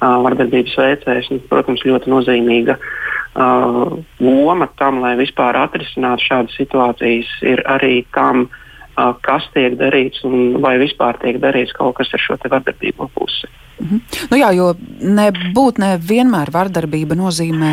[0.00, 1.30] vardarbības veicējs.
[1.34, 8.48] Un, protams, ļoti nozīmīga uh, loma tam, lai vispār atrisinātu šādas situācijas, ir arī tam,
[8.48, 13.50] uh, kas tiek darīts un vai vispār tiek darīts kaut kas ar šo vardarbīgo pusi.
[13.78, 14.00] Mhm.
[14.32, 17.72] Nu jā, jo nebūt ne vienmēr vardarbība nozīmē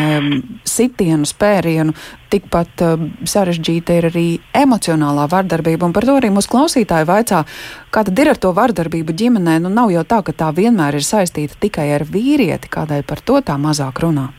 [0.67, 1.95] sitienu, spērienu.
[2.29, 5.89] Tikpat uh, sarežģīta ir arī emocionālā vardarbība.
[5.95, 7.41] Par to arī mūsu klausītāji vaicā,
[7.89, 9.57] kā tad ir ar to vardarbību ģimenē.
[9.63, 13.41] Nu, nav jau tā, ka tā vienmēr ir saistīta tikai ar vīrieti, kādēļ par to
[13.45, 14.29] tā mazāk runā.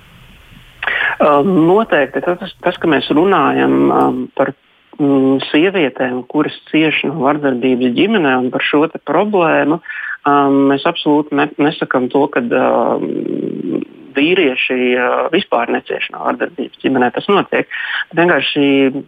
[1.16, 4.52] Uh, noteikti tas, tas, ka mēs runājam um, par
[5.00, 9.80] mm, sievietēm, kuras cieši no vardarbības ģimenē un par šo problēmu,
[10.26, 13.82] um, mēs absolūti ne, nesakām to, ka um,
[14.16, 17.10] vīrieši uh, vispār necieš no vardarbības ģimenē.
[17.14, 17.68] Tas notiek.
[18.16, 18.62] Vienkārši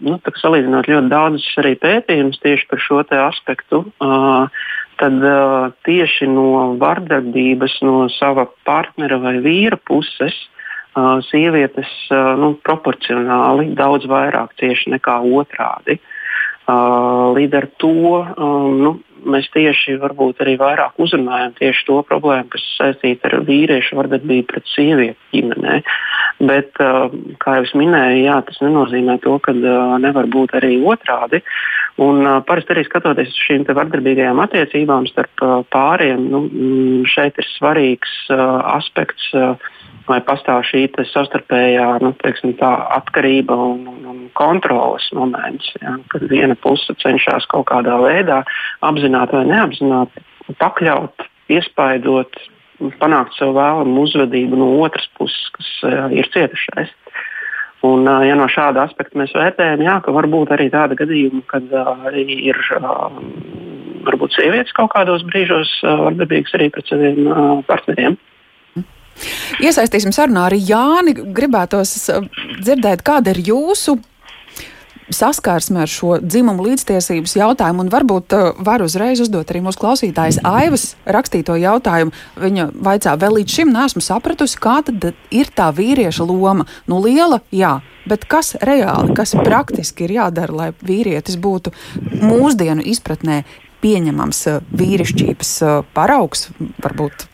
[0.04, 3.86] nu, salīdzinot ļoti daudzus arī pētījumus tieši par šo aspektu.
[3.98, 12.34] Uh, Tad uh, tieši no vardarbības no sava partnera vai vīra puses uh, sievietes uh,
[12.40, 16.00] nu, proporcionāli daudz vairāk cieši nekā otrādi.
[16.68, 18.92] Uh, līdz ar to um, nu,
[19.24, 24.68] mēs tieši varbūt arī vairāk uzrunājam tieši to problēmu, kas saistīta ar vīriešu vardarbību pret
[24.74, 25.80] sievieti ģimenē.
[26.38, 27.08] Bet, uh,
[27.42, 31.40] kā jau es minēju, jā, tas nenozīmē to, ka uh, nevar būt arī otrādi.
[31.98, 35.42] Un, uh, parasti arī skatoties uz šīm vardarbīgajām attiecībām starp
[35.74, 39.32] pāriem, nu, mm, šeit ir svarīgs aspekts.
[40.08, 45.66] Lai pastāv šī savstarpējā nu, teiksim, atkarība un, un, un kontroles moments.
[45.82, 48.38] Ja, kad viena puse cenšas kaut kādā veidā
[48.88, 50.24] apzināti vai neapzināti
[50.62, 52.40] pakļaut, iespaidot,
[53.00, 56.92] panākt savu vēlamu uzvedību no otras puses, kas uh, ir cietušais.
[57.86, 61.44] Un, uh, ja no šāda aspekta mēs vērtējam, jā, ka var būt arī tāda gadījuma,
[61.50, 63.08] kad uh, ir uh,
[64.08, 67.38] varbūt sievietes kaut kādos brīžos uh, vardarbīgas arī pret saviem uh,
[67.68, 68.18] partneriem.
[69.58, 71.14] Iesaistīsim sarunā arī Jāni.
[71.34, 71.94] Gribētos
[72.62, 73.96] dzirdēt, kāda ir jūsu
[75.14, 80.40] saskarsme ar šo dzimumu līdztiesības jautājumu, un varbūt uh, var uzreiz uzdot arī mūsu klausītājas
[80.46, 82.14] Aivas rakstīto jautājumu.
[82.40, 86.68] Viņa vaicā, vēl līdz šim nesmu sapratusi, kā tad ir tā vīrieša loma.
[86.90, 91.74] Nu, liela, jā, bet kas reāli, kas praktiski ir jādara, lai vīrietis būtu
[92.22, 93.42] mūsdienu izpratnē
[93.82, 96.48] pieņemams uh, vīrišķības uh, paraugs?
[96.84, 97.28] Varbūt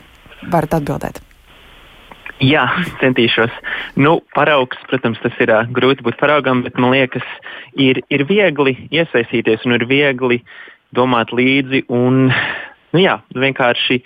[0.52, 1.24] varat atbildēt.
[2.44, 2.64] Jā,
[3.00, 3.52] centīšos.
[3.96, 7.24] Nu, paraugs, protams, tas ir uh, grūti būt paraugam, bet man liekas,
[7.80, 10.40] ir, ir viegli iesaistīties un ir viegli
[10.96, 11.84] domāt līdzi.
[11.94, 14.00] Un, nu, jā, vienkārši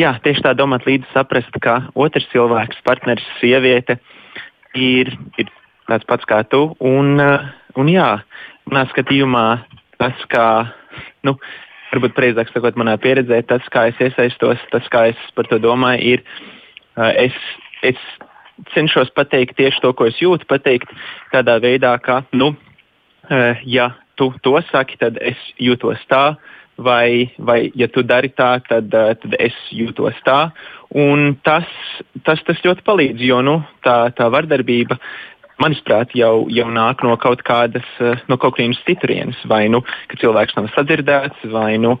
[0.00, 3.98] jā, tieši tā domāt līdzi, saprast, ka otrs cilvēks, partneris, sieviete
[4.78, 5.52] ir, ir
[5.90, 6.68] tāds pats kā tu.
[6.80, 7.44] Un, uh,
[7.76, 8.08] un jā,
[8.70, 9.46] manā skatījumā
[10.00, 10.48] tas, kā.
[11.26, 11.38] Nu,
[11.94, 16.16] Varbūt precīzāk sakot, manā pieredzē, tas, kā es iesaistos, tas, kā es par to domāju,
[16.16, 16.24] ir
[16.96, 17.36] es,
[17.82, 18.00] es
[18.74, 20.90] cenšos pateikt tieši to, ko es jūtu, pateikt
[21.32, 22.54] tādā veidā, ka, nu,
[23.30, 26.36] eh, ja tu to saki, tad es jūtos tā,
[26.78, 30.52] vai, vai ja tu dari tā, tad, eh, tad es jūtos tā.
[30.94, 31.66] Un tas,
[32.22, 34.98] tas, tas ļoti palīdz, jo nu, tā, tā vardarbība,
[35.58, 37.86] manuprāt, jau, jau nāk no kaut kādas,
[38.28, 39.38] no kaut kādas citurienes.
[39.50, 41.96] Vai nu, ka cilvēks nav sadzirdēts, vai nu,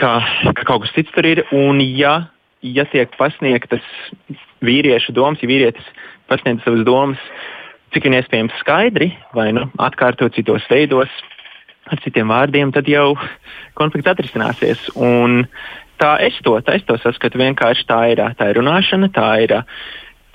[0.00, 0.20] ka,
[0.52, 1.44] ka kaut kas cits tur ir.
[1.52, 2.22] Un, ja
[2.64, 3.84] ja tiek pasniegtas
[4.64, 5.86] vīriešu domas, ja vīrietis
[6.30, 7.20] pasniedz savas domas,
[7.94, 11.12] cik vien iespējams skaidri, vai nu atkārtot citos veidos,
[11.90, 13.12] ar citiem vārdiem, tad jau
[13.78, 14.88] konflikts atrisināsies.
[14.96, 15.44] Un
[16.00, 17.40] tā es to, tā es to saskatu.
[17.40, 19.58] Vienkārši tā ir, tā ir runāšana, tā ir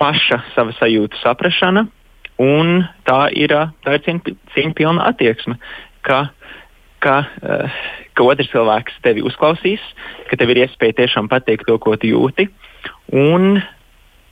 [0.00, 1.84] paša sava sajūta saprašana,
[2.40, 3.52] un tā ir,
[3.84, 4.06] tā ir
[4.54, 5.58] cieņa pilna attieksme.
[6.06, 6.30] Ka,
[7.02, 7.82] ka, uh,
[8.14, 9.82] ka otrs cilvēks tevi uzklausīs,
[10.30, 12.48] ka tev ir iespēja tiešām pateikt to, ko tu jūti.
[13.10, 13.60] Un,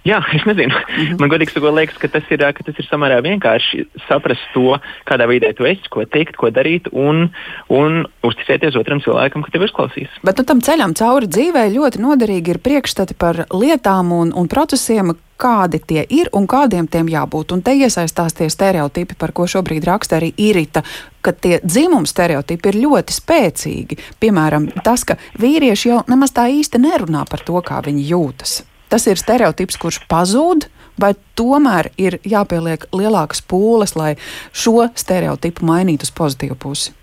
[0.09, 0.73] Jā, es nezinu.
[0.73, 1.21] Mm -hmm.
[1.21, 5.27] Man godīgi sakot, liekas, ka tas, ir, ka tas ir samērā vienkārši saprast to, kādā
[5.29, 7.29] vidē tu esi, ko teikt, ko darīt, un,
[7.69, 10.09] un uzticēties otram cilvēkam, ka tev uzklausīs.
[10.25, 15.13] Bet nu, tam ceļam cauri dzīvē ļoti noderīgi ir priekšstati par lietām un, un procesiem,
[15.39, 17.55] kādi tie ir un kādiem tiem jābūt.
[17.55, 20.83] Un te iesaistās tie stereotipi, par ko šobrīd raksta arī Irita,
[21.23, 24.01] ka tie dzimuma stereotipi ir ļoti spēcīgi.
[24.21, 28.61] Piemēram, tas, ka vīrieši jau nemaz tā īsti nerunā par to, kā viņi jūtas.
[28.89, 34.15] Tas ir stereotips, kurš pazūd, vai tomēr ir jāpieliek lielākas pūles, lai
[34.53, 36.95] šo stereotipu mainītu uz pozitīvu pusi?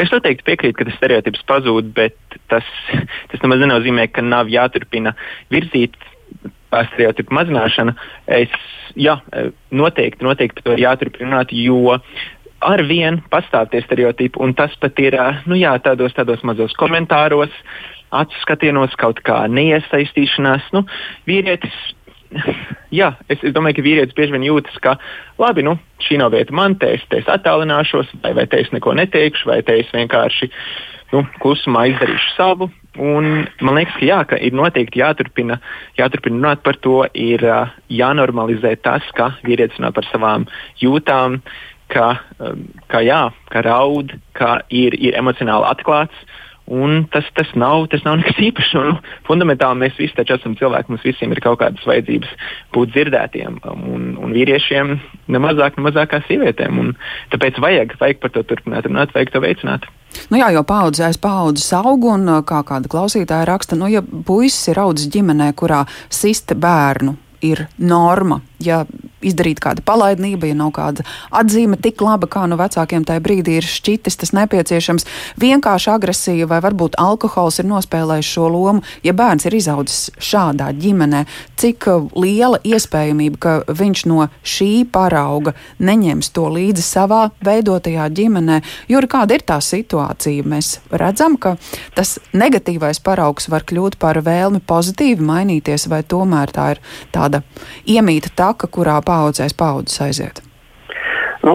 [0.00, 2.16] Es noteikti piekrītu, ka tas stereotips pazūd, bet
[2.52, 2.66] tas,
[3.30, 5.12] tas nemaz nenozīmē, ka nav jāturpina
[5.52, 5.96] virzīt
[6.70, 7.94] stereotipu mazināšana,
[8.40, 8.52] es
[8.98, 9.16] jā,
[9.70, 11.98] noteikti, noteikti par to ir jāturpina runāt, jo
[12.60, 15.16] ar vienu pastāv tie stereotipi, un tas pat ir
[15.48, 17.52] nu, jā, tādos, tādos mazos komentāros,
[18.10, 20.68] acu skatienos, kaut kā neiesaistīšanās.
[20.76, 20.84] Nu,
[21.28, 21.76] vīrietis,
[23.00, 24.96] jā, es, es domāju, ka vīrietis bieži vien jūtas, ka
[25.40, 28.72] labi, nu, šī nav vieta man, te es, te es attālināšos, vai, vai te es
[28.74, 30.50] neko neteikšu, vai te es vienkārši
[31.14, 32.70] nu, klusumā izdarīšu savu.
[33.00, 35.60] Un man liekas, ka, jā, ka ir noteikti jāturpina,
[35.98, 40.48] jāturpina runāt par to, ir uh, jānormalizē tas, ka vīrietis runā par savām
[40.82, 41.38] jūtām,
[41.94, 42.08] ka,
[42.42, 46.26] um, ka, jā, ka raud, ka ir, ir emocionāli atklāts.
[46.70, 48.74] Un tas, tas, nav, tas nav nekas īpašs.
[48.78, 50.92] Un, fundamentāli mēs visi taču esam cilvēki.
[50.92, 52.30] Mums visiem ir kaut kādas vajadzības
[52.76, 53.58] būt dzirdētiem.
[53.74, 54.92] Un, un vīriešiem
[55.34, 56.78] nemazāk, nemazāk kā sievietēm.
[56.78, 56.92] Un
[57.34, 59.90] tāpēc vajag, vajag par to turpināt runāt, vajag to veicināt.
[60.30, 64.72] Nu jā, jo paudzes aiz paudzes aug, un kā kāda klausītāja raksta, nu, ja puisis
[64.72, 68.84] ir audzis ģimenē, kurā sista bērnu ir norma, ja
[69.24, 71.04] izdarīta kāda palaidnība, ja nav kāda
[71.36, 75.06] atzīme tik laba, kā no vecākiem tajā brīdī ir šķitis tas nepieciešams.
[75.40, 81.24] Vienkārši agresija vai varbūt alkohols ir nospēlējis šo lomu, ja bērns ir izaudzis šādā ģimenē.
[81.60, 88.60] Cik liela iespējamība, ka viņš no šī parauga neņems to līdzi savā veidotajā ģimenē?
[88.88, 90.44] Jo kāda ir tā situācija?
[90.48, 91.56] Mēs redzam, ka
[91.96, 97.42] tas negatīvais paraugs var kļūt par vēlmi pozitīvi mainīties, vai tomēr tā ir tāda
[97.88, 100.42] iemīta taka, kurā paudzēs paudzes aiziet?
[101.40, 101.54] Nu,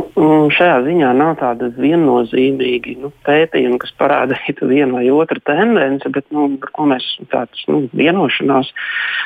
[0.49, 6.47] šajā ziņā nav tāda viennozīmīga nu, pētījuma, kas parādītu vienu vai otru tendenci, bet nu,
[6.61, 8.71] par ko mēs tādas nu, vienošanās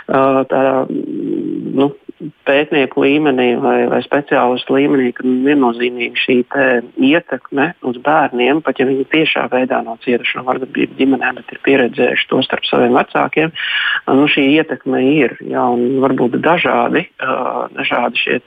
[0.10, 1.94] tādā, nu,
[2.48, 6.38] pētnieku līmenī vai, vai speciālistu līmenī, ka viennozīmīgi šī
[7.10, 11.64] ietekme uz bērniem, pat ja viņi tiešā veidā nav cietuši no vardarbības ģimenē, bet ir
[11.68, 13.56] pieredzējuši to starp saviem vecākiem,
[14.12, 15.66] nu, šī ietekme ir jā,
[16.04, 17.08] varbūt dažādi,
[17.78, 18.40] dažādi šie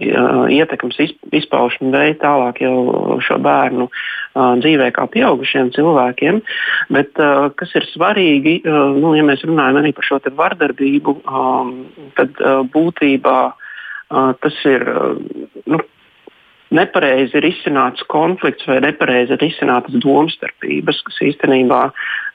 [0.00, 0.98] ietekmes
[1.36, 3.88] izpaušanu veidu tālāk jau šo bērnu
[4.36, 6.40] dzīvē kā pieaugušiem cilvēkiem.
[6.92, 7.16] Bet
[7.56, 8.60] kas ir svarīgi,
[9.00, 11.18] nu, ja mēs runājam arī par šo vardarbību,
[12.18, 12.40] tad
[12.74, 13.40] būtībā
[14.42, 14.88] tas ir.
[15.66, 15.82] Nu,
[16.74, 21.78] Nepareizi ir izsināts konflikts vai nepareizi ir izsinātas domstarpības, kas īstenībā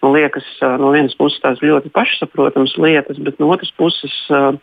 [0.05, 0.47] nu, liekas
[0.79, 4.55] no vienas puses tās ļoti pašsaprotamas lietas, bet no otras puses uh,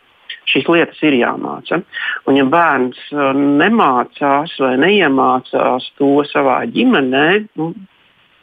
[0.49, 1.81] šīs lietas ir jāmāca.
[2.25, 7.27] Un, ja bērns uh, nemācās vai neiemācās to savā ģimenē,
[7.59, 7.73] nu,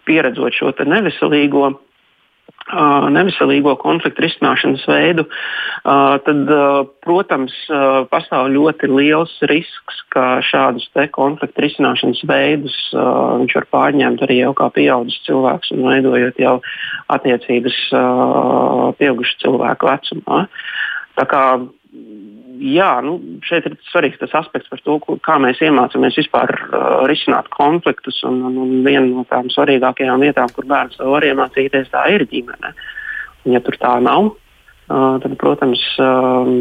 [0.06, 1.74] pieredzot šo neveselīgo
[2.66, 6.48] Uh, neveselīgo konfliktu risināšanas veidu, uh, tad,
[7.06, 7.54] protams,
[8.10, 14.66] pastāv ļoti liels risks, ka šādus konfliktu risināšanas veidus viņš var pārņemt arī jau kā
[14.74, 16.56] pieaugušs cilvēks un veidojot jau
[17.14, 17.78] attiecības
[18.98, 20.42] pieaugušu cilvēku vecumā.
[21.16, 21.44] Tā kā
[22.60, 27.48] jā, nu, šeit ir svarīgs tas aspekts par to, kā mēs iemācāmies vispār uh, risināt
[27.54, 28.22] konfliktus.
[28.26, 32.26] Un, un, un viena no tām svarīgākajām lietām, kur bērns to var iemācīties, tā ir
[32.30, 32.72] ģimene.
[33.44, 36.52] Un, ja tur tā nav, uh, tad, protams, uh,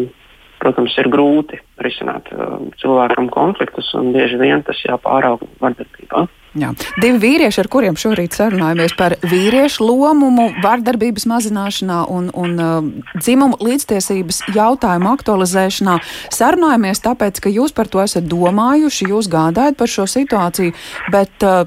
[0.63, 6.27] protams, ir grūti risināt uh, cilvēkam konfliktus, un bieži vien tas jāpārauga vardarbībā.
[6.55, 6.69] Jā.
[7.03, 12.75] Divi vīrieši, ar kuriem šorīt sarunājamies par vīriešu lomumu, vardarbības mazināšanā un, un uh,
[13.19, 15.97] dzimumu līdztiesības jautājumu aktualizēšanā.
[16.31, 20.71] Sarunājamies tāpēc, ka jūs par to esat domājuši, jūs gādājat par šo situāciju,
[21.11, 21.65] bet uh,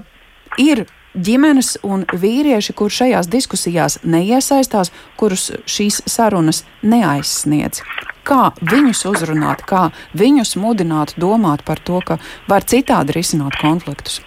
[0.57, 7.83] ir ģimenes un vīrieši, kur šajās diskusijās neiesaistās, kurus šīs sarunas neaizsniedz.
[8.29, 14.21] Kā viņus uzrunāt, kā viņus mudināt domāt par to, ka var citādi risināt konfliktus?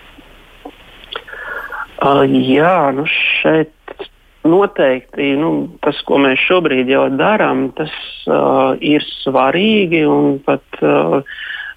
[2.02, 4.08] Uh, jā, nu šeit
[4.48, 5.52] noteikti nu,
[5.86, 7.94] tas, ko mēs šobrīd jau darām, tas
[8.26, 10.66] uh, ir svarīgi un pat.
[10.82, 11.22] Uh,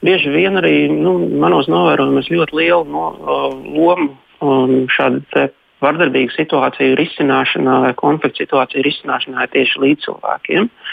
[0.04, 4.10] Bieži vien arī nu, manos novērojumos ļoti lielu no, uh, lomu
[4.44, 5.46] um, šādu
[5.80, 10.68] vardarbīgu situāciju risināšanā vai konflikta situāciju risināšanā tieši līdz cilvēkiem.
[10.68, 10.83] Uh,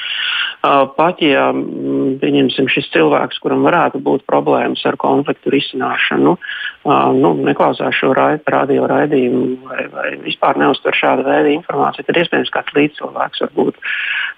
[0.62, 7.34] pat ja mm, pieņemsim šis cilvēks, kuram varētu būt problēmas ar konfliktu risināšanu, uh, nu,
[7.48, 13.46] neklausās šo radio raidījumu vai, vai vispār neuztver šādu veidu informāciju, tad iespējams kāds līdzcilvēks
[13.46, 13.82] var būt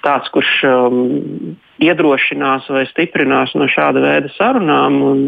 [0.04, 5.24] tāds, kurš um, iedrošinās vai stiprinās no šāda veida sarunām un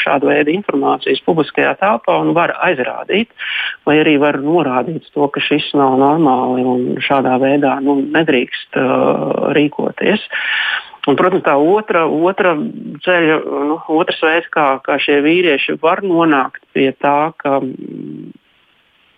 [0.00, 3.30] šāda veida informācijas publiskajā telpā un var aizrādīt,
[3.86, 9.52] vai arī var norādīt to, ka šis nav normāli un šādā veidā nu, nedrīkst uh,
[9.56, 9.83] rīkoties.
[11.04, 12.54] Un, protams, tā otra, otra
[13.04, 13.36] ceļa,
[13.68, 17.58] nu, otrs veids, kā, kā šie vīrieši var nonākt pie tā, ka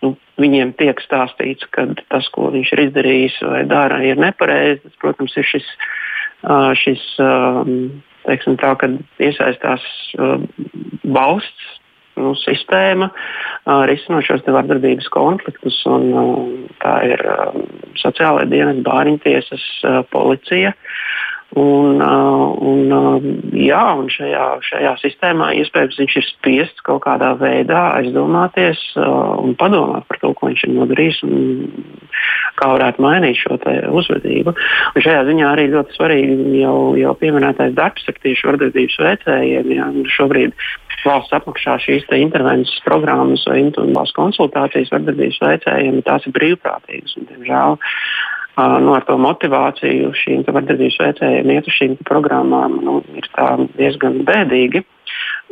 [0.03, 4.83] nu, viņiem tiek stāstīts, ka tas, ko viņš ir izdarījis vai dara, ir nepareizi.
[4.83, 5.71] Tas, protams, ir šis
[6.77, 7.03] šis
[8.27, 8.75] teiksim, tā,
[9.23, 9.83] iesaistās
[11.03, 11.73] valsts
[12.17, 13.09] nu, sistēma,
[13.89, 15.79] risinot šos vardarbības konfliktus.
[15.89, 17.23] Un, tā ir
[18.01, 19.67] sociālai dienas, bāriņtiesas,
[20.13, 20.73] policija.
[21.55, 22.89] Un, un,
[23.55, 30.03] jā, un šajā, šajā sistēmā iespējams viņš ir spiests kaut kādā veidā aizdomāties un padomāt
[30.09, 31.37] par to, ko viņš ir nodarījis un
[32.59, 33.55] kā varētu mainīt šo
[34.01, 34.53] uzvedību.
[34.91, 39.71] Un šajā ziņā arī ļoti svarīgi jau, jau pieminētais darbs ar tieši vardarbības veicējiem.
[39.77, 39.87] Ja,
[40.17, 40.67] šobrīd
[41.07, 47.15] valsts apmaksā šīs intervences programmas vai individuālās konsultācijas vardarbības veicējiem, tās ir brīvprātīgas.
[47.19, 47.79] Un, diemžēl
[48.83, 53.31] nu, ar to motivāciju šīm vardarbības veicējiem iet uz šīm programmām nu, ir
[53.79, 54.83] diezgan bēdīgi.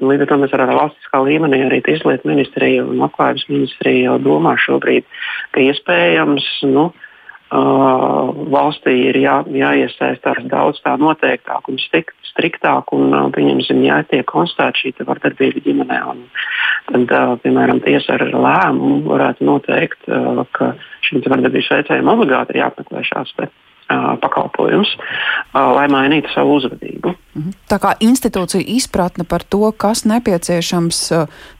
[0.04, 4.58] Līdz ar to mēs arī valstiskā līmenī, arī Tieslietu ministrija un Labklājības ministrija jau domā
[4.60, 5.08] šobrīd,
[5.56, 7.15] ka iespējams nu, Uh,
[7.52, 14.26] valstī ir jā, jāiesaistās daudz tā noteiktāk un strikt, striktāk, un, uh, pieņemsim, ja tiek
[14.28, 16.24] konstatēta šī vardarbība ģimenē, un,
[16.90, 20.74] tad, uh, piemēram, tiesa ar lēmumu varētu noteikt, uh, ka
[21.06, 23.38] šim vardarbības veicējiem obligāti ir jāapmeklē šāds
[23.86, 24.96] pakalpojums,
[25.54, 27.05] lai mainītu savu uzvedību.
[27.70, 31.00] Tā kā institūcija izpratne par to, kas nepieciešams,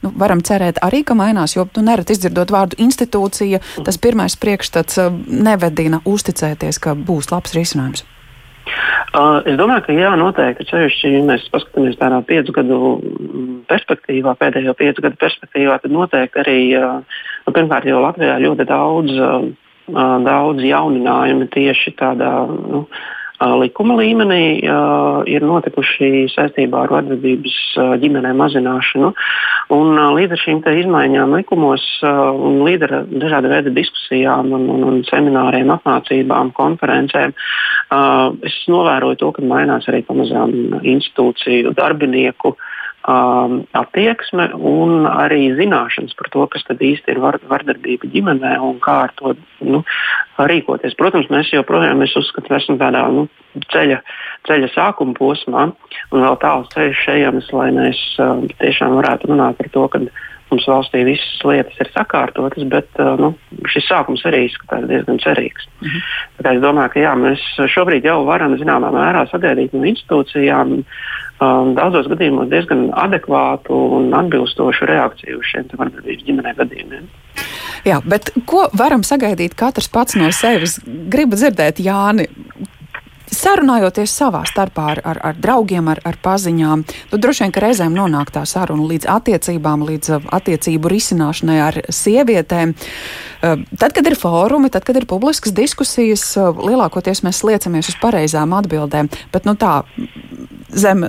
[0.02, 5.02] nu, varam cerēt arī, ka mainās, jo tu nereti izdzirdot vārdu institūcija, tas pirmais priekšstats
[5.28, 8.06] nevedina uzticēties, ka būs labs risinājums.
[9.16, 10.66] Uh, es domāju, ka jā, noteikti.
[10.68, 12.80] Ceļšķi, ja mēs paskatāmies tādā piecu gadu
[13.70, 19.14] perspektīvā, pēdējo piecu gadu perspektīvā, tad noteikti arī, uh, nu, pirmkārt, jau Latvijā ļoti daudz
[19.20, 19.46] uh,
[19.86, 22.86] daudz jauninājumu tieši tādā nu,
[23.40, 24.42] likuma līmenī
[25.28, 27.56] ir notikuši saistībā ar vardarbības
[28.02, 29.12] ģimenē mazināšanu.
[29.76, 35.02] Un, līdz ar šīm izmaiņām likumos un līdz ar dažāda veida diskusijām un, un, un
[35.08, 37.34] semināriem, apmācībām, konferencēm,
[38.46, 42.56] es novēroju to, ka mainās arī pamazām institūciju darbinieku
[43.06, 48.98] um, attieksme un arī zināšanas par to, kas īsti ir var, vardarbība ģimenē un kā
[49.06, 49.34] ar to
[49.64, 49.82] nu,
[50.38, 50.96] rīkoties.
[50.98, 53.26] Protams, mēs joprojām uzskatām, ka esam tādā nu,
[53.72, 54.00] ceļa,
[54.48, 55.68] ceļa sākuma posmā
[56.12, 60.02] un vēl tāls ceļš ejams, lai mēs uh, tiešām varētu runāt par to, ka
[60.50, 63.32] mums valstī visas lietas ir sakārtotas, bet uh, nu,
[63.72, 65.68] šis sākums arī izskatās diezgan cerīgs.
[65.80, 66.54] Mm -hmm.
[66.54, 67.42] Es domāju, ka jā, mēs
[67.74, 70.76] šobrīd jau varam zināmā mērā sagaidīt no institūcijām
[71.40, 77.08] um, daudzos gadījumos diezgan adekvātu un atbilstošu reakciju uz šiem vardarbības ģimenē gadījumiem.
[77.86, 80.80] Jā, bet ko varam sagaidīt katrs pats no sevis?
[80.84, 82.26] Gribu dzirdēt, Jāni,
[83.32, 87.96] sarunājoties savā starpā ar, ar, ar draugiem, ar, ar paziņām, nu, droši vien, ka reizēm
[87.96, 92.74] nonāk tā saruna līdz attiecībām, līdz uh, attiecību risināšanai ar sievietēm.
[92.76, 97.98] Uh, tad, kad ir fórumi, tad, kad ir publiskas diskusijas, uh, lielākoties mēs sliecamies uz
[98.02, 99.10] pareizām atbildēm.
[99.34, 99.80] Bet, nu, tā,
[100.76, 101.04] zem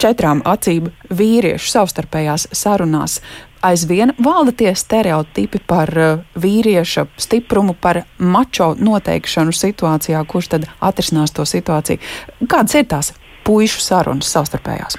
[0.00, 3.20] četrām acīm vīriešu savstarpējās sarunās
[3.62, 11.34] aizvien valda tie stereotipi par uh, vīrieša stiprumu, par mačo noteikšanu situācijā, kurš tad atrisinās
[11.36, 12.00] to situāciju.
[12.46, 13.12] Kādas ir tās
[13.46, 14.98] puišu sarunas savstarpējās?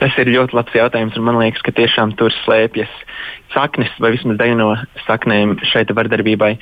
[0.00, 2.92] Tas ir ļoti labs jautājums, un man liekas, ka tiešām tur slēpjas
[3.52, 4.70] saknes, vai vismaz daļa no
[5.04, 6.54] saknēm šeit vardarbībai.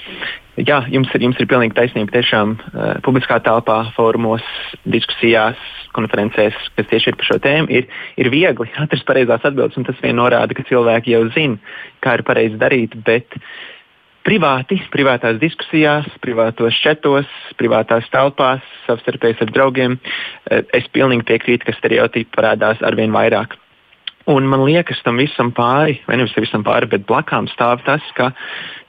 [0.67, 2.17] Jā, jums ir, jums ir pilnīgi taisnība.
[2.17, 4.43] Tiešām uh, publiskā telpā, fórumos,
[4.91, 5.61] diskusijās,
[5.99, 10.17] konferencēs, kas tieši ir par šo tēmu, ir, ir viegli atrast pareizās atbildes, tas vien
[10.19, 11.59] norāda, ka cilvēki jau zina,
[12.05, 12.97] kā ir pareizi darīt.
[13.05, 13.75] Bet, uh,
[14.29, 17.29] privāti, privātās diskusijās, privātos četos,
[17.61, 19.97] privātās telpās, savstarpēji ar draugiem.
[20.51, 23.57] Eh, es pilnīgi piekrītu, ka stereotipi parādās arvien vairāk.
[24.29, 28.35] Un man liekas, tam visam pāri, vai nevis visam pāri, bet blakām stāv tas, ka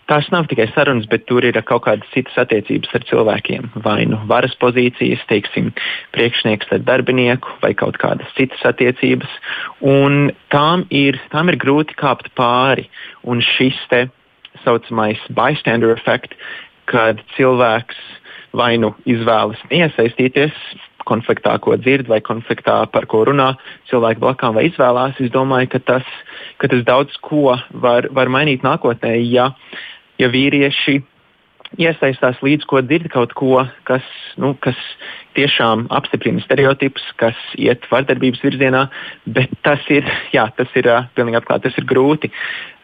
[0.09, 3.69] tās nav tikai sarunas, bet tur ir kaut kādas citas attiecības ar cilvēkiem.
[3.85, 5.71] Vai nu varas pozīcijas, teiksim,
[6.15, 9.31] priekšnieks ar darbinieku, vai kaut kādas citas attiecības.
[9.85, 12.89] Un tām ir, tām ir grūti kāpt pāri.
[13.23, 14.07] Un šis te
[14.65, 16.35] saucamais bystander effect,
[16.89, 17.99] kad cilvēks
[18.57, 20.55] vai nu izvēlas iesaistīties
[21.09, 23.53] konfliktā, ko dzird, vai konfliktā, par ko runā
[23.89, 25.17] cilvēki blakām, vai izvēlās.
[25.21, 26.09] Es domāju, ka tas,
[26.61, 27.55] ka tas daudz ko
[27.85, 29.49] var, var mainīt nākotnē, ja,
[30.19, 30.99] ja vīrieši
[31.79, 34.05] iesaistās līdz ko dzird kaut ko, kas,
[34.41, 34.77] nu, kas
[35.37, 38.87] tiešām apstiprina stereotipus, kas iet vardarbības virzienā,
[39.29, 42.31] bet tas ir, jā, tas ir uh, pilnīgi atklāti, tas ir grūti.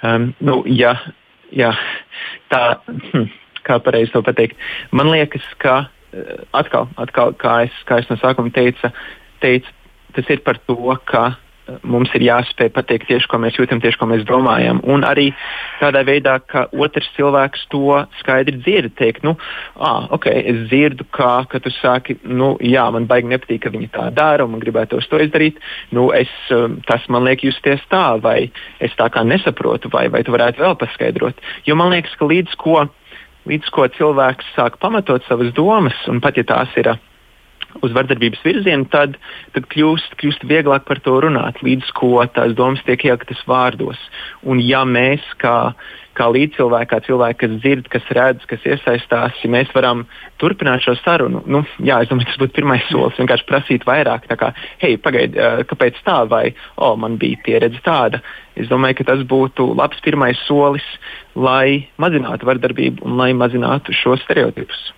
[0.06, 0.94] Um, nu, ja
[1.56, 1.74] jā,
[2.54, 3.28] tā, hm,
[3.66, 4.62] kā pareizi to pateikt.
[4.94, 5.86] Man liekas, ka
[6.56, 8.92] atkal, atkal kā, es, kā es no sākuma teicu,
[9.44, 9.74] teicu,
[10.16, 10.78] tas ir par to,
[11.10, 11.34] ka
[11.86, 14.82] mums ir jāspēj pateikt tieši, ko mēs jūtam, tieši, ko mēs domājam.
[14.92, 15.30] Un arī
[15.80, 19.36] tādā veidā, ka otrs cilvēks to skaidri dzird, teikt, nu,
[19.76, 23.90] ah, ok, es dzirdu, kā, ka tu saki, nu, jā, man baigi nepatīk, ka viņi
[23.96, 25.60] tā dara, un man gribētos to izdarīt.
[25.96, 28.52] Nu, es, um, tas man liek justies tā, vai
[28.84, 31.42] es tā kā nesaprotu, vai, vai tu varētu vēl paskaidrot.
[31.66, 32.86] Jo man liekas, ka līdz ko,
[33.50, 36.94] līdz ko cilvēks sāk pamatot savas domas, un pat ja tās ir
[37.84, 39.18] uz vardarbības virzienu, tad,
[39.56, 44.00] tad kļūst, kļūst vieglāk par to runāt, līdz ko tās domas tiek ieliktas vārdos.
[44.48, 45.74] Un ja mēs kā,
[46.16, 50.06] kā līdzcilvēki, kā cilvēki, kas dzird, kas redz, kas iesaistās, ja mēs varam
[50.42, 53.20] turpināt šo sarunu, nu, jā, es domāju, tas būtu pirmais solis.
[53.20, 54.52] Vienkārši prasīt vairāk, kā,
[54.84, 58.24] hei, pagaidi, kāpēc tā, vai, o, oh, man bija pieredze tāda.
[58.56, 60.86] Es domāju, ka tas būtu labs pirmais solis,
[61.36, 64.94] lai mazinātu vardarbību un lai mazinātu šos stereotipus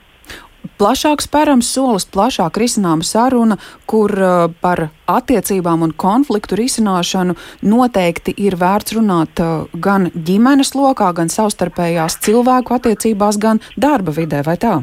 [0.78, 3.57] plašāks params solis, plašāk risināma saruna,
[3.89, 11.11] kur uh, par attiecībām un konfliktu risināšanu noteikti ir vērts runāt uh, gan ģimenes lokā,
[11.17, 14.80] gan savstarpējās cilvēku attiecībās, gan darba vidē, vai tā?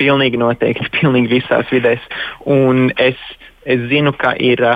[0.00, 2.04] Pilnīgi noteikti, pilnīgi visās vidēs.
[2.44, 3.20] Un es,
[3.64, 4.66] es zinu, ka ir.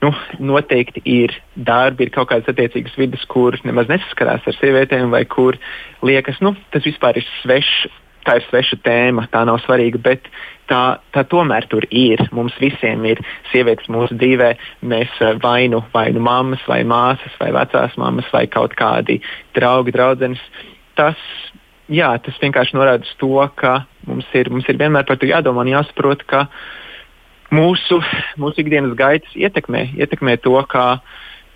[0.00, 5.26] Nu, noteikti ir darbi, ir kaut kādas attiecīgas vidas, kur nemaz nesaskarās ar sievietēm, vai
[5.28, 5.58] kur
[6.00, 7.90] liekas, nu, tas vispār ir svešs,
[8.26, 10.00] tā ir sveša tēma, tā nav svarīga.
[10.02, 10.28] Bet
[10.70, 10.82] tā,
[11.14, 12.22] tā tomēr tur ir.
[12.36, 14.50] Mums visiem ir sievietes mūsu dzīvē.
[14.90, 19.20] Mēs vainu, vainu mammas, vai māsas, vai vecās mammas, vai kaut kādi
[19.56, 20.42] draugi, draudzenes.
[20.98, 21.18] Tas,
[21.90, 25.64] jā, tas vienkārši norāda uz to, ka mums ir, mums ir vienmēr par to jādomā
[25.64, 26.46] un jāsaprot, ka
[27.54, 28.00] mūsu,
[28.40, 31.00] mūsu ikdienas gaitas ietekmē, ietekmē to, kā,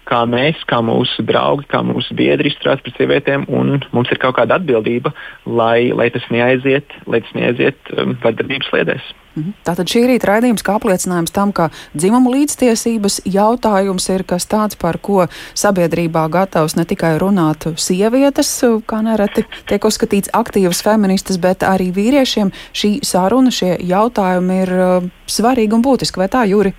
[0.09, 4.36] kā mēs, kā mūsu draugi, kā mūsu biedri izturās pret sievietēm, un mums ir kaut
[4.38, 5.14] kāda atbildība,
[5.46, 9.12] lai, lai tas neaiziet, lai tas neaiziet um, vardarbības sliedēs.
[9.34, 9.55] Mhm.
[9.66, 15.00] Tātad šī rīta raidījums kā apliecinājums tam, ka dzimumu līdztiesības jautājums ir kas tāds, par
[15.02, 15.26] ko
[15.59, 18.52] sabiedrībā gatavs ne tikai runāt sievietes,
[18.86, 25.12] kā nereti tiek uzskatīts aktīvas feministas, bet arī vīriešiem šī saruna, šie jautājumi ir uh,
[25.26, 26.22] svarīgi un būtiski.
[26.22, 26.76] Vai tā, Jūri?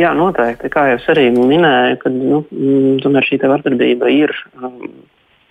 [0.00, 0.70] Jā, noteikti.
[0.72, 4.78] Kā jau es arī minēju, kad nu, mm, tomēr šī vardarbība ir um,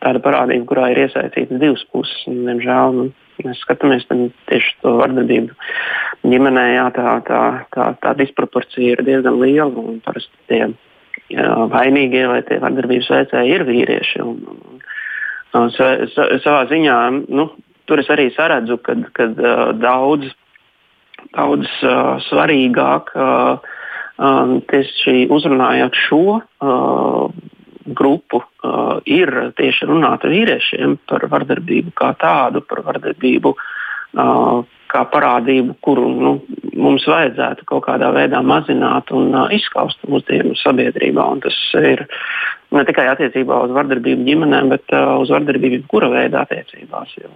[0.03, 2.23] tāda parādība, kurā ir iesaistītas divas puses.
[2.27, 3.07] Diemžēl nu,
[3.45, 5.55] mēs skatāmies tieši to vardarbību
[6.27, 7.41] ģimenē, jā, tā, tā,
[7.75, 9.85] tā, tā disproporcija ir diezgan liela.
[10.05, 10.61] Parasti tie
[11.33, 14.21] jā, vainīgie vai tie vardarbības veicēji ir vīrieši.
[14.25, 14.83] Un, un,
[15.59, 17.49] un, savā ziņā nu,
[17.89, 19.29] tur es arī saredzu, ka
[19.79, 20.31] daudz,
[21.35, 23.75] daudz uh, svarīgāk uh,
[24.19, 27.29] tieši uzrunājot šo uh,
[27.95, 35.03] grupu uh, ir tieši runāt ar vīriešiem par vardarbību kā tādu, par vardarbību uh, kā
[35.13, 36.33] parādību, kuru nu,
[36.73, 41.25] mums vajadzētu kaut kādā veidā mazināt un uh, izskaust mūsdienu sabiedrībā.
[41.35, 42.05] Un tas ir
[42.75, 47.15] ne tikai attiecībā uz vardarbību ģimenēm, bet uh, uz vardarbību kura veida attiecībās.
[47.21, 47.31] Jo.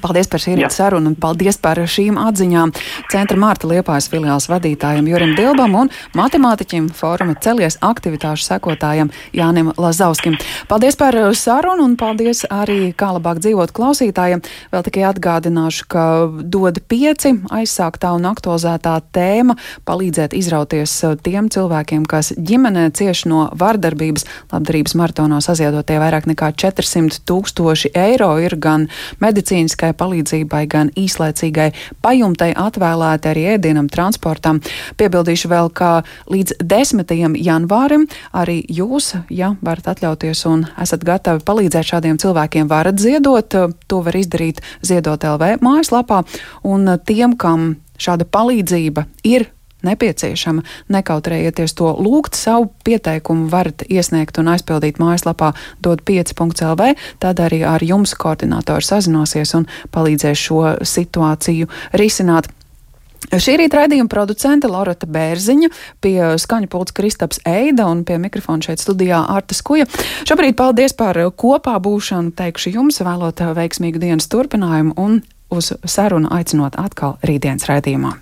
[0.00, 2.70] Paldies par šī rīta sarunu un paldies par šīm atziņām
[3.12, 10.38] Centra Mārta Liepājas filiāls vadītājam Jurim Dilbam un matemātiķim fóruma celies aktivitāšu sekotājam Jānim Lazauskim.
[10.70, 14.40] Paldies par sarunu un paldies arī kā labāk dzīvot klausītājiem.
[14.72, 16.04] Vēl tikai atgādināšu, ka
[16.40, 19.58] dod pieci aizsāktā un aktualizētā tēma
[19.88, 20.96] palīdzēt izrauties
[21.26, 24.24] tiem cilvēkiem, kas ģimenē cieši no vardarbības.
[24.54, 28.88] Labdarības maratonā saziedotie vairāk nekā 400 tūkstoši eiro ir gan
[29.22, 34.60] medicīnas medicīniskai palīdzībai, gan īslaicīgai pajumtai atvēlēti arī ēdienam, transportam.
[34.98, 37.36] Piebildīšu vēl, ka līdz 10.
[37.38, 43.48] janvārim arī jūs, ja varat atļauties un esat gatavi palīdzēt šādiem cilvēkiem, varat ziedot.
[43.88, 46.24] To var izdarīt ziedot LV mājaslapā.
[46.64, 49.50] Un tiem, kam šāda palīdzība ir
[49.86, 52.38] nepieciešama, nekautrējieties to lūgt.
[52.38, 55.52] Savu pieteikumu varat iesniegt un aizpildīt mājaslapā
[55.84, 56.94] dod 5.lv.
[57.22, 62.50] Tad arī ar jums koordinātors sazinosies un palīdzēs šo situāciju risināt.
[63.32, 65.70] Šī rīta raidījuma producente Loreta Bērziņa,
[66.04, 69.86] pie skaņa pults Kristaps Eida un pie mikrofona šeit studijā Artas Kuja.
[70.28, 75.22] Šobrīd paldies par kopā būšanu, teikšu jums, vēlot veiksmīgu dienas turpinājumu un
[75.52, 78.16] uz sarunu aicinot atkal rītdienas raidījumā.